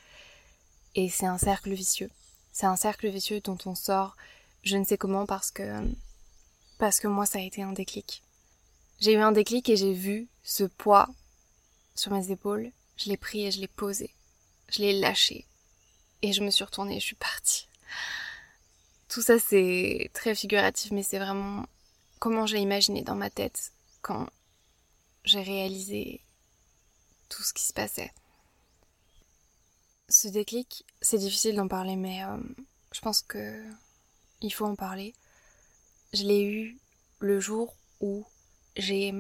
Et 0.95 1.09
c'est 1.09 1.27
un 1.27 1.39
cercle 1.39 1.73
vicieux. 1.73 2.11
C'est 2.53 2.67
un 2.67 2.77
cercle 2.77 3.09
vicieux 3.09 3.41
dont 3.41 3.59
on 3.67 3.75
sort 3.75 4.17
je 4.63 4.77
ne 4.77 4.85
sais 4.85 4.99
comment 4.99 5.27
parce 5.27 5.51
que 5.51 5.63
parce 6.79 7.01
que 7.01 7.09
moi 7.09 7.27
ça 7.27 7.39
a 7.39 7.43
été 7.43 7.63
un 7.63 7.73
déclic. 7.73 8.23
J'ai 9.01 9.15
eu 9.15 9.19
un 9.19 9.33
déclic 9.33 9.69
et 9.69 9.77
j'ai 9.77 9.95
vu 9.95 10.29
ce 10.43 10.65
poids 10.65 11.09
sur 11.95 12.13
mes 12.13 12.31
épaules, 12.31 12.71
je 12.97 13.09
l'ai 13.09 13.17
pris 13.17 13.47
et 13.47 13.51
je 13.51 13.61
l'ai 13.61 13.69
posé. 13.69 14.15
Je 14.69 14.81
l'ai 14.81 14.99
lâché 14.99 15.47
et 16.23 16.33
je 16.33 16.43
me 16.43 16.51
suis 16.51 16.65
retournée 16.65 16.97
et 16.97 17.01
je 17.01 17.07
suis 17.07 17.17
partie. 17.17 17.69
Tout 19.09 19.23
ça 19.23 19.39
c'est 19.39 20.11
très 20.15 20.35
figuratif 20.35 20.93
mais 20.93 21.03
c'est 21.03 21.19
vraiment 21.19 21.67
comment 22.19 22.47
j'ai 22.47 22.59
imaginé 22.59 23.03
dans 23.03 23.17
ma 23.17 23.31
tête 23.31 23.73
quand 24.03 24.29
j'ai 25.25 25.43
réalisé 25.43 26.23
tout 27.29 27.43
ce 27.43 27.53
qui 27.53 27.65
se 27.65 27.73
passait. 27.73 28.13
Ce 30.09 30.29
déclic, 30.29 30.85
c'est 31.01 31.19
difficile 31.19 31.57
d'en 31.57 31.69
parler 31.69 31.97
mais 31.97 32.25
euh, 32.25 32.37
je 32.93 33.01
pense 33.01 33.23
que 33.23 33.65
il 34.43 34.51
faut 34.51 34.67
en 34.67 34.75
parler. 34.75 35.15
Je 36.13 36.25
l'ai 36.25 36.43
eu 36.43 36.79
le 37.21 37.41
jour 37.41 37.75
où 38.01 38.25
j'ai 38.77 39.15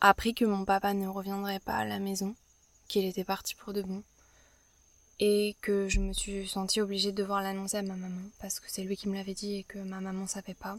appris 0.00 0.34
que 0.34 0.44
mon 0.44 0.64
papa 0.64 0.94
ne 0.94 1.06
reviendrait 1.06 1.60
pas 1.60 1.76
à 1.76 1.84
la 1.84 1.98
maison, 1.98 2.34
qu'il 2.88 3.04
était 3.04 3.24
parti 3.24 3.54
pour 3.54 3.72
de 3.72 3.82
bon, 3.82 4.02
et 5.20 5.56
que 5.60 5.88
je 5.88 6.00
me 6.00 6.12
suis 6.12 6.48
sentie 6.48 6.80
obligée 6.80 7.12
de 7.12 7.16
devoir 7.16 7.42
l'annoncer 7.42 7.76
à 7.76 7.82
ma 7.82 7.94
maman, 7.94 8.22
parce 8.40 8.58
que 8.58 8.66
c'est 8.68 8.82
lui 8.82 8.96
qui 8.96 9.08
me 9.08 9.14
l'avait 9.14 9.34
dit 9.34 9.56
et 9.56 9.64
que 9.64 9.78
ma 9.78 10.00
maman 10.00 10.26
savait 10.26 10.54
pas. 10.54 10.78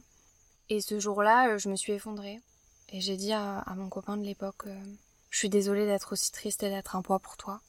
Et 0.70 0.82
ce 0.82 1.00
jour-là, 1.00 1.58
je 1.58 1.70
me 1.70 1.76
suis 1.76 1.94
effondrée, 1.94 2.42
et 2.90 3.00
j'ai 3.00 3.18
dit 3.18 3.32
à, 3.32 3.64
mon 3.76 3.90
copain 3.90 4.18
de 4.18 4.26
l'époque, 4.26 4.68
euh, 4.68 4.84
je 5.30 5.38
suis 5.38 5.50
désolée 5.50 5.86
d'être 5.86 6.14
aussi 6.14 6.32
triste 6.32 6.64
et 6.64 6.70
d'être 6.70 6.96
un 6.96 7.02
poids 7.02 7.20
pour 7.20 7.38
toi. 7.38 7.62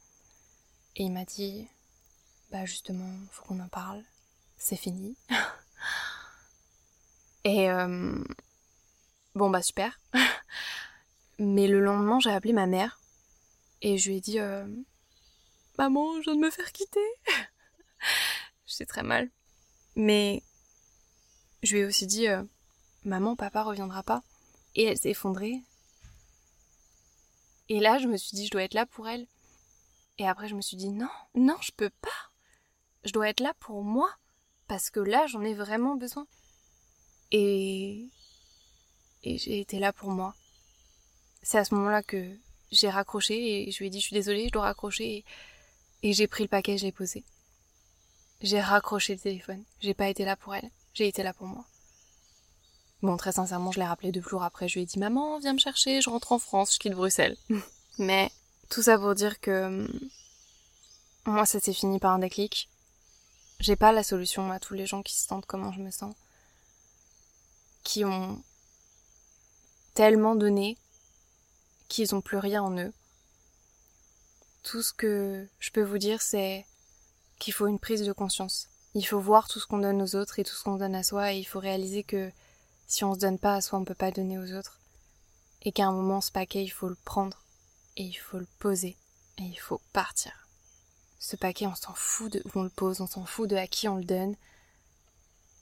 Et 0.96 1.04
il 1.04 1.12
m'a 1.12 1.24
dit, 1.24 1.66
bah 2.50 2.64
justement, 2.64 3.10
faut 3.30 3.44
qu'on 3.44 3.60
en 3.60 3.68
parle, 3.68 4.02
c'est 4.56 4.76
fini. 4.76 5.16
Et 7.44 7.70
euh, 7.70 8.16
bon 9.34 9.50
bah 9.50 9.62
super. 9.62 10.00
Mais 11.38 11.66
le 11.66 11.80
lendemain, 11.80 12.20
j'ai 12.20 12.30
appelé 12.30 12.52
ma 12.52 12.66
mère 12.66 13.00
et 13.82 13.98
je 13.98 14.08
lui 14.08 14.16
ai 14.16 14.20
dit 14.20 14.38
euh, 14.40 14.66
Maman, 15.78 16.20
je 16.20 16.30
viens 16.30 16.36
de 16.36 16.40
me 16.40 16.50
faire 16.50 16.72
quitter. 16.72 17.06
J'étais 18.66 18.86
très 18.86 19.02
mal. 19.02 19.30
Mais 19.96 20.42
je 21.62 21.74
lui 21.74 21.80
ai 21.80 21.84
aussi 21.84 22.06
dit 22.06 22.28
euh, 22.28 22.42
Maman, 23.04 23.36
papa 23.36 23.62
reviendra 23.62 24.02
pas. 24.02 24.22
Et 24.74 24.84
elle 24.84 24.98
s'est 24.98 25.10
effondrée. 25.10 25.62
Et 27.68 27.80
là, 27.80 27.98
je 27.98 28.06
me 28.06 28.16
suis 28.16 28.34
dit 28.36 28.46
Je 28.46 28.50
dois 28.50 28.62
être 28.62 28.74
là 28.74 28.86
pour 28.86 29.08
elle. 29.08 29.26
Et 30.18 30.26
après, 30.26 30.48
je 30.48 30.54
me 30.54 30.62
suis 30.62 30.76
dit 30.76 30.90
Non, 30.90 31.10
non, 31.34 31.56
je 31.60 31.72
peux 31.76 31.90
pas. 31.90 32.30
Je 33.04 33.12
dois 33.12 33.28
être 33.28 33.40
là 33.40 33.52
pour 33.60 33.82
moi. 33.82 34.10
Parce 34.66 34.88
que 34.88 35.00
là, 35.00 35.26
j'en 35.26 35.42
ai 35.42 35.52
vraiment 35.52 35.96
besoin. 35.96 36.26
Et, 37.30 38.08
et 39.22 39.38
j'ai 39.38 39.60
été 39.60 39.78
là 39.78 39.92
pour 39.92 40.10
moi. 40.10 40.34
C'est 41.42 41.58
à 41.58 41.64
ce 41.64 41.74
moment-là 41.74 42.02
que 42.02 42.36
j'ai 42.70 42.90
raccroché 42.90 43.68
et 43.68 43.70
je 43.70 43.78
lui 43.78 43.86
ai 43.86 43.90
dit 43.90 44.00
je 44.00 44.06
suis 44.06 44.14
désolée, 44.14 44.46
je 44.46 44.52
dois 44.52 44.62
raccrocher 44.62 45.24
et, 46.02 46.12
j'ai 46.12 46.26
pris 46.26 46.44
le 46.44 46.48
paquet, 46.48 46.76
je 46.76 46.84
l'ai 46.84 46.92
posé. 46.92 47.24
J'ai 48.42 48.60
raccroché 48.60 49.14
le 49.14 49.20
téléphone. 49.20 49.64
J'ai 49.80 49.94
pas 49.94 50.08
été 50.08 50.24
là 50.24 50.36
pour 50.36 50.54
elle, 50.54 50.70
j'ai 50.92 51.08
été 51.08 51.22
là 51.22 51.32
pour 51.32 51.46
moi. 51.46 51.64
Bon, 53.02 53.16
très 53.16 53.32
sincèrement, 53.32 53.72
je 53.72 53.78
l'ai 53.78 53.86
rappelé 53.86 54.12
deux 54.12 54.22
jours 54.22 54.42
après. 54.42 54.68
Je 54.68 54.74
lui 54.74 54.82
ai 54.82 54.86
dit 54.86 54.98
Maman, 54.98 55.38
viens 55.38 55.52
me 55.52 55.58
chercher, 55.58 56.00
je 56.00 56.10
rentre 56.10 56.32
en 56.32 56.38
France, 56.38 56.74
je 56.74 56.78
quitte 56.78 56.94
Bruxelles. 56.94 57.36
Mais 57.98 58.30
tout 58.70 58.82
ça 58.82 58.98
pour 58.98 59.14
dire 59.14 59.40
que 59.40 59.86
moi, 61.26 61.46
ça 61.46 61.60
s'est 61.60 61.72
fini 61.72 61.98
par 61.98 62.12
un 62.12 62.18
déclic. 62.18 62.68
J'ai 63.60 63.76
pas 63.76 63.92
la 63.92 64.02
solution 64.02 64.50
à 64.50 64.58
tous 64.58 64.74
les 64.74 64.86
gens 64.86 65.02
qui 65.02 65.14
se 65.14 65.26
sentent 65.26 65.46
comment 65.46 65.72
je 65.72 65.80
me 65.80 65.90
sens 65.90 66.14
qui 67.84 68.04
ont 68.04 68.42
tellement 69.94 70.34
donné 70.34 70.76
qu'ils 71.88 72.08
n'ont 72.12 72.20
plus 72.20 72.38
rien 72.38 72.62
en 72.62 72.76
eux. 72.76 72.92
Tout 74.64 74.82
ce 74.82 74.92
que 74.92 75.46
je 75.60 75.70
peux 75.70 75.82
vous 75.82 75.98
dire, 75.98 76.20
c'est 76.20 76.66
qu'il 77.38 77.52
faut 77.52 77.66
une 77.66 77.78
prise 77.78 78.02
de 78.02 78.12
conscience. 78.12 78.68
Il 78.94 79.04
faut 79.04 79.20
voir 79.20 79.48
tout 79.48 79.60
ce 79.60 79.66
qu'on 79.66 79.78
donne 79.78 80.02
aux 80.02 80.16
autres 80.16 80.38
et 80.38 80.44
tout 80.44 80.54
ce 80.54 80.64
qu'on 80.64 80.76
donne 80.76 80.94
à 80.94 81.02
soi, 81.02 81.32
et 81.32 81.38
il 81.38 81.44
faut 81.44 81.60
réaliser 81.60 82.02
que 82.02 82.32
si 82.86 83.04
on 83.04 83.14
se 83.14 83.18
donne 83.18 83.38
pas 83.38 83.54
à 83.54 83.60
soi, 83.60 83.78
on 83.78 83.84
peut 83.84 83.94
pas 83.94 84.10
donner 84.10 84.38
aux 84.38 84.52
autres. 84.52 84.80
Et 85.62 85.72
qu'à 85.72 85.86
un 85.86 85.92
moment, 85.92 86.20
ce 86.20 86.32
paquet, 86.32 86.64
il 86.64 86.70
faut 86.70 86.88
le 86.88 86.96
prendre, 87.04 87.42
et 87.96 88.04
il 88.04 88.14
faut 88.14 88.38
le 88.38 88.48
poser, 88.58 88.96
et 89.38 89.42
il 89.42 89.58
faut 89.58 89.80
partir. 89.92 90.48
Ce 91.18 91.36
paquet, 91.36 91.66
on 91.66 91.74
s'en 91.74 91.94
fout 91.94 92.32
de 92.32 92.42
où 92.44 92.60
on 92.60 92.62
le 92.62 92.70
pose, 92.70 93.00
on 93.00 93.06
s'en 93.06 93.24
fout 93.24 93.48
de 93.48 93.56
à 93.56 93.66
qui 93.66 93.88
on 93.88 93.96
le 93.96 94.04
donne. 94.04 94.36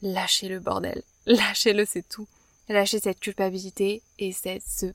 Lâchez 0.02 0.48
le 0.48 0.60
bordel. 0.60 1.02
Lâchez-le, 1.26 1.84
c'est 1.84 2.08
tout. 2.08 2.26
Lâchez 2.68 3.00
cette 3.00 3.20
culpabilité 3.20 4.02
et 4.18 4.32
cette, 4.32 4.62
ce... 4.62 4.86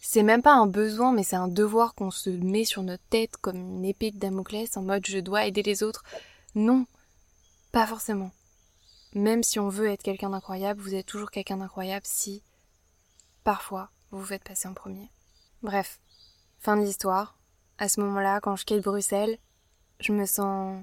C'est 0.00 0.22
même 0.22 0.42
pas 0.42 0.54
un 0.54 0.66
besoin, 0.66 1.12
mais 1.12 1.22
c'est 1.22 1.36
un 1.36 1.48
devoir 1.48 1.94
qu'on 1.94 2.10
se 2.10 2.30
met 2.30 2.64
sur 2.64 2.82
notre 2.82 3.04
tête 3.08 3.36
comme 3.36 3.56
une 3.56 3.84
épée 3.84 4.10
de 4.10 4.18
Damoclès 4.18 4.76
en 4.76 4.82
mode 4.82 5.06
je 5.06 5.18
dois 5.18 5.46
aider 5.46 5.62
les 5.62 5.82
autres. 5.84 6.02
Non, 6.56 6.86
pas 7.70 7.86
forcément. 7.86 8.32
Même 9.14 9.42
si 9.42 9.60
on 9.60 9.68
veut 9.68 9.88
être 9.88 10.02
quelqu'un 10.02 10.30
d'incroyable, 10.30 10.80
vous 10.80 10.94
êtes 10.94 11.06
toujours 11.06 11.30
quelqu'un 11.30 11.58
d'incroyable 11.58 12.04
si, 12.04 12.42
parfois, 13.44 13.90
vous 14.10 14.18
vous 14.18 14.26
faites 14.26 14.42
passer 14.42 14.66
en 14.66 14.74
premier. 14.74 15.08
Bref, 15.62 16.00
fin 16.58 16.76
de 16.76 16.82
l'histoire. 16.82 17.38
À 17.78 17.88
ce 17.88 18.00
moment-là, 18.00 18.40
quand 18.40 18.56
je 18.56 18.64
quitte 18.64 18.82
Bruxelles, 18.82 19.38
je 20.00 20.12
me 20.12 20.26
sens 20.26 20.82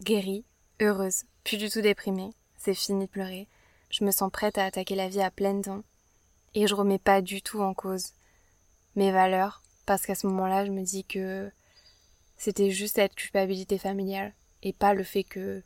guérie, 0.00 0.44
heureuse, 0.80 1.24
plus 1.44 1.56
du 1.56 1.68
tout 1.68 1.80
déprimée. 1.80 2.30
C'est 2.56 2.74
fini 2.74 3.06
de 3.06 3.10
pleurer 3.10 3.48
je 3.92 4.04
me 4.04 4.10
sens 4.10 4.32
prête 4.32 4.58
à 4.58 4.64
attaquer 4.64 4.96
la 4.96 5.08
vie 5.08 5.20
à 5.20 5.30
pleines 5.30 5.62
dents. 5.62 5.84
Et 6.54 6.66
je 6.66 6.74
remets 6.74 6.98
pas 6.98 7.22
du 7.22 7.40
tout 7.42 7.60
en 7.60 7.74
cause 7.74 8.12
mes 8.96 9.12
valeurs, 9.12 9.62
parce 9.86 10.04
qu'à 10.04 10.14
ce 10.14 10.26
moment-là, 10.26 10.66
je 10.66 10.70
me 10.70 10.82
dis 10.82 11.04
que 11.04 11.50
c'était 12.36 12.70
juste 12.70 12.96
cette 12.96 13.14
culpabilité 13.14 13.78
familiale, 13.78 14.34
et 14.62 14.72
pas 14.72 14.94
le 14.94 15.04
fait 15.04 15.24
que 15.24 15.62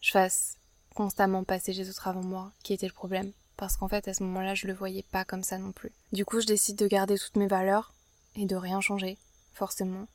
je 0.00 0.10
fasse 0.10 0.56
constamment 0.94 1.44
passer 1.44 1.72
les 1.72 1.90
autres 1.90 2.08
avant 2.08 2.24
moi, 2.24 2.52
qui 2.62 2.72
était 2.72 2.86
le 2.86 2.92
problème. 2.92 3.32
Parce 3.56 3.76
qu'en 3.76 3.88
fait, 3.88 4.08
à 4.08 4.14
ce 4.14 4.22
moment-là, 4.22 4.54
je 4.54 4.66
le 4.66 4.72
voyais 4.74 5.02
pas 5.02 5.24
comme 5.24 5.42
ça 5.42 5.58
non 5.58 5.72
plus. 5.72 5.92
Du 6.12 6.24
coup, 6.24 6.40
je 6.40 6.46
décide 6.46 6.76
de 6.76 6.86
garder 6.86 7.18
toutes 7.18 7.36
mes 7.36 7.46
valeurs, 7.46 7.92
et 8.34 8.46
de 8.46 8.56
rien 8.56 8.80
changer, 8.80 9.18
forcément. 9.52 10.06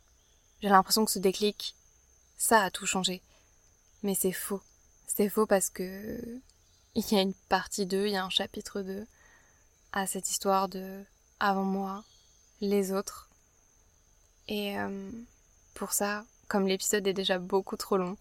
J'ai 0.62 0.70
l'impression 0.70 1.04
que 1.04 1.12
ce 1.12 1.20
déclic, 1.20 1.76
ça 2.38 2.62
a 2.62 2.72
tout 2.72 2.86
changé. 2.86 3.22
Mais 4.02 4.16
c'est 4.16 4.32
faux. 4.32 4.62
C'est 5.08 5.30
faux 5.30 5.46
parce 5.46 5.70
que 5.70 6.42
il 6.96 7.12
y 7.12 7.18
a 7.18 7.22
une 7.22 7.34
partie 7.50 7.86
2, 7.86 8.08
il 8.08 8.14
y 8.14 8.16
a 8.16 8.24
un 8.24 8.30
chapitre 8.30 8.82
2 8.82 9.08
à 9.94 10.08
cette 10.08 10.30
histoire 10.30 10.70
de 10.70 11.04
avant 11.40 11.64
moi, 11.64 12.04
les 12.62 12.92
autres. 12.92 13.30
Et 14.48 14.78
euh, 14.78 15.12
pour 15.74 15.94
ça, 15.94 16.26
comme 16.48 16.68
l'épisode 16.68 17.08
est 17.08 17.14
déjà 17.14 17.40
beaucoup 17.40 17.78
trop 17.78 17.98
long, 17.98 18.18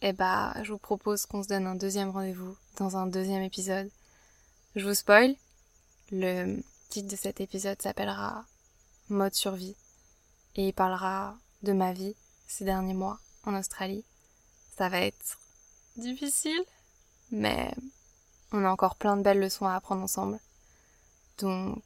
eh 0.00 0.12
bah, 0.12 0.54
je 0.62 0.72
vous 0.72 0.78
propose 0.78 1.26
qu'on 1.26 1.42
se 1.42 1.48
donne 1.48 1.66
un 1.66 1.74
deuxième 1.74 2.10
rendez-vous 2.10 2.56
dans 2.78 2.96
un 2.96 3.06
deuxième 3.06 3.42
épisode. 3.42 3.90
Je 4.74 4.86
vous 4.86 4.94
spoil, 4.94 5.36
le 6.10 6.62
titre 6.88 7.08
de 7.08 7.16
cet 7.16 7.40
épisode 7.40 7.80
s'appellera 7.80 8.44
Mode 9.08 9.34
survie. 9.34 9.76
et 10.56 10.68
il 10.68 10.72
parlera 10.72 11.36
de 11.62 11.72
ma 11.72 11.92
vie 11.92 12.14
ces 12.46 12.64
derniers 12.64 12.94
mois 12.94 13.18
en 13.44 13.54
Australie. 13.54 14.04
Ça 14.76 14.88
va 14.88 15.00
être 15.00 15.38
difficile, 15.96 16.64
mais 17.32 17.74
on 18.52 18.64
a 18.64 18.70
encore 18.70 18.94
plein 18.94 19.16
de 19.16 19.22
belles 19.22 19.40
leçons 19.40 19.66
à 19.66 19.74
apprendre 19.74 20.02
ensemble. 20.02 20.38
Donc, 21.38 21.82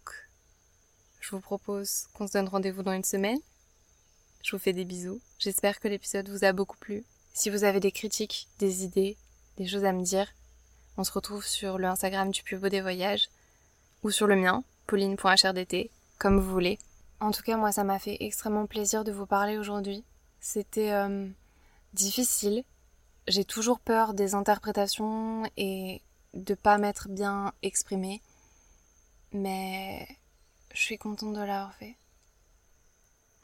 je 1.20 1.30
vous 1.30 1.40
propose 1.40 2.08
qu'on 2.12 2.26
se 2.26 2.32
donne 2.32 2.48
rendez-vous 2.48 2.82
dans 2.82 2.92
une 2.92 3.04
semaine. 3.04 3.38
Je 4.42 4.54
vous 4.54 4.62
fais 4.62 4.72
des 4.72 4.84
bisous. 4.84 5.20
J'espère 5.38 5.80
que 5.80 5.88
l'épisode 5.88 6.28
vous 6.28 6.44
a 6.44 6.52
beaucoup 6.52 6.76
plu. 6.76 7.04
Si 7.32 7.50
vous 7.50 7.64
avez 7.64 7.80
des 7.80 7.92
critiques, 7.92 8.48
des 8.58 8.84
idées, 8.84 9.16
des 9.56 9.66
choses 9.66 9.84
à 9.84 9.92
me 9.92 10.02
dire, 10.02 10.28
on 10.96 11.04
se 11.04 11.12
retrouve 11.12 11.44
sur 11.46 11.78
le 11.78 11.86
Instagram 11.86 12.30
du 12.30 12.42
plus 12.42 12.58
beau 12.58 12.68
des 12.68 12.80
voyages 12.80 13.28
ou 14.02 14.10
sur 14.10 14.26
le 14.26 14.36
mien, 14.36 14.64
pauline.hrdt, 14.86 15.90
comme 16.18 16.38
vous 16.40 16.50
voulez. 16.50 16.78
En 17.20 17.30
tout 17.30 17.42
cas, 17.42 17.56
moi, 17.56 17.72
ça 17.72 17.84
m'a 17.84 17.98
fait 17.98 18.16
extrêmement 18.20 18.66
plaisir 18.66 19.04
de 19.04 19.12
vous 19.12 19.26
parler 19.26 19.58
aujourd'hui. 19.58 20.04
C'était 20.40 20.92
euh, 20.92 21.28
difficile. 21.94 22.64
J'ai 23.28 23.44
toujours 23.44 23.80
peur 23.80 24.14
des 24.14 24.34
interprétations 24.34 25.44
et 25.56 26.02
de 26.34 26.54
pas 26.54 26.78
m'être 26.78 27.08
bien 27.08 27.52
exprimée. 27.62 28.22
Mais 29.32 30.06
je 30.72 30.80
suis 30.80 30.98
contente 30.98 31.32
de 31.32 31.40
l'avoir 31.40 31.74
fait. 31.74 31.96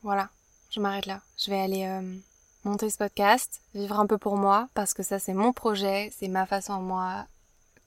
Voilà, 0.02 0.30
je 0.70 0.80
m'arrête 0.80 1.06
là. 1.06 1.22
Je 1.38 1.50
vais 1.50 1.60
aller 1.60 1.84
euh, 1.84 2.18
monter 2.64 2.90
ce 2.90 2.98
podcast, 2.98 3.60
vivre 3.74 3.98
un 3.98 4.06
peu 4.06 4.18
pour 4.18 4.36
moi, 4.36 4.68
parce 4.74 4.94
que 4.94 5.02
ça 5.02 5.18
c'est 5.18 5.34
mon 5.34 5.52
projet, 5.52 6.12
c'est 6.16 6.28
ma 6.28 6.46
façon 6.46 6.74
à 6.74 6.80
moi 6.80 7.26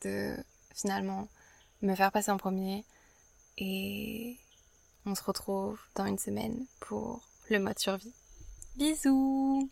de 0.04 0.36
finalement 0.74 1.28
me 1.82 1.96
faire 1.96 2.12
passer 2.12 2.32
en 2.32 2.38
premier. 2.38 2.84
Et 3.58 4.38
on 5.06 5.16
se 5.16 5.24
retrouve 5.24 5.80
dans 5.96 6.06
une 6.06 6.20
semaine 6.20 6.66
pour 6.80 7.22
le 7.50 7.60
mode 7.60 7.80
survie. 7.80 8.14
Bisous 8.76 9.70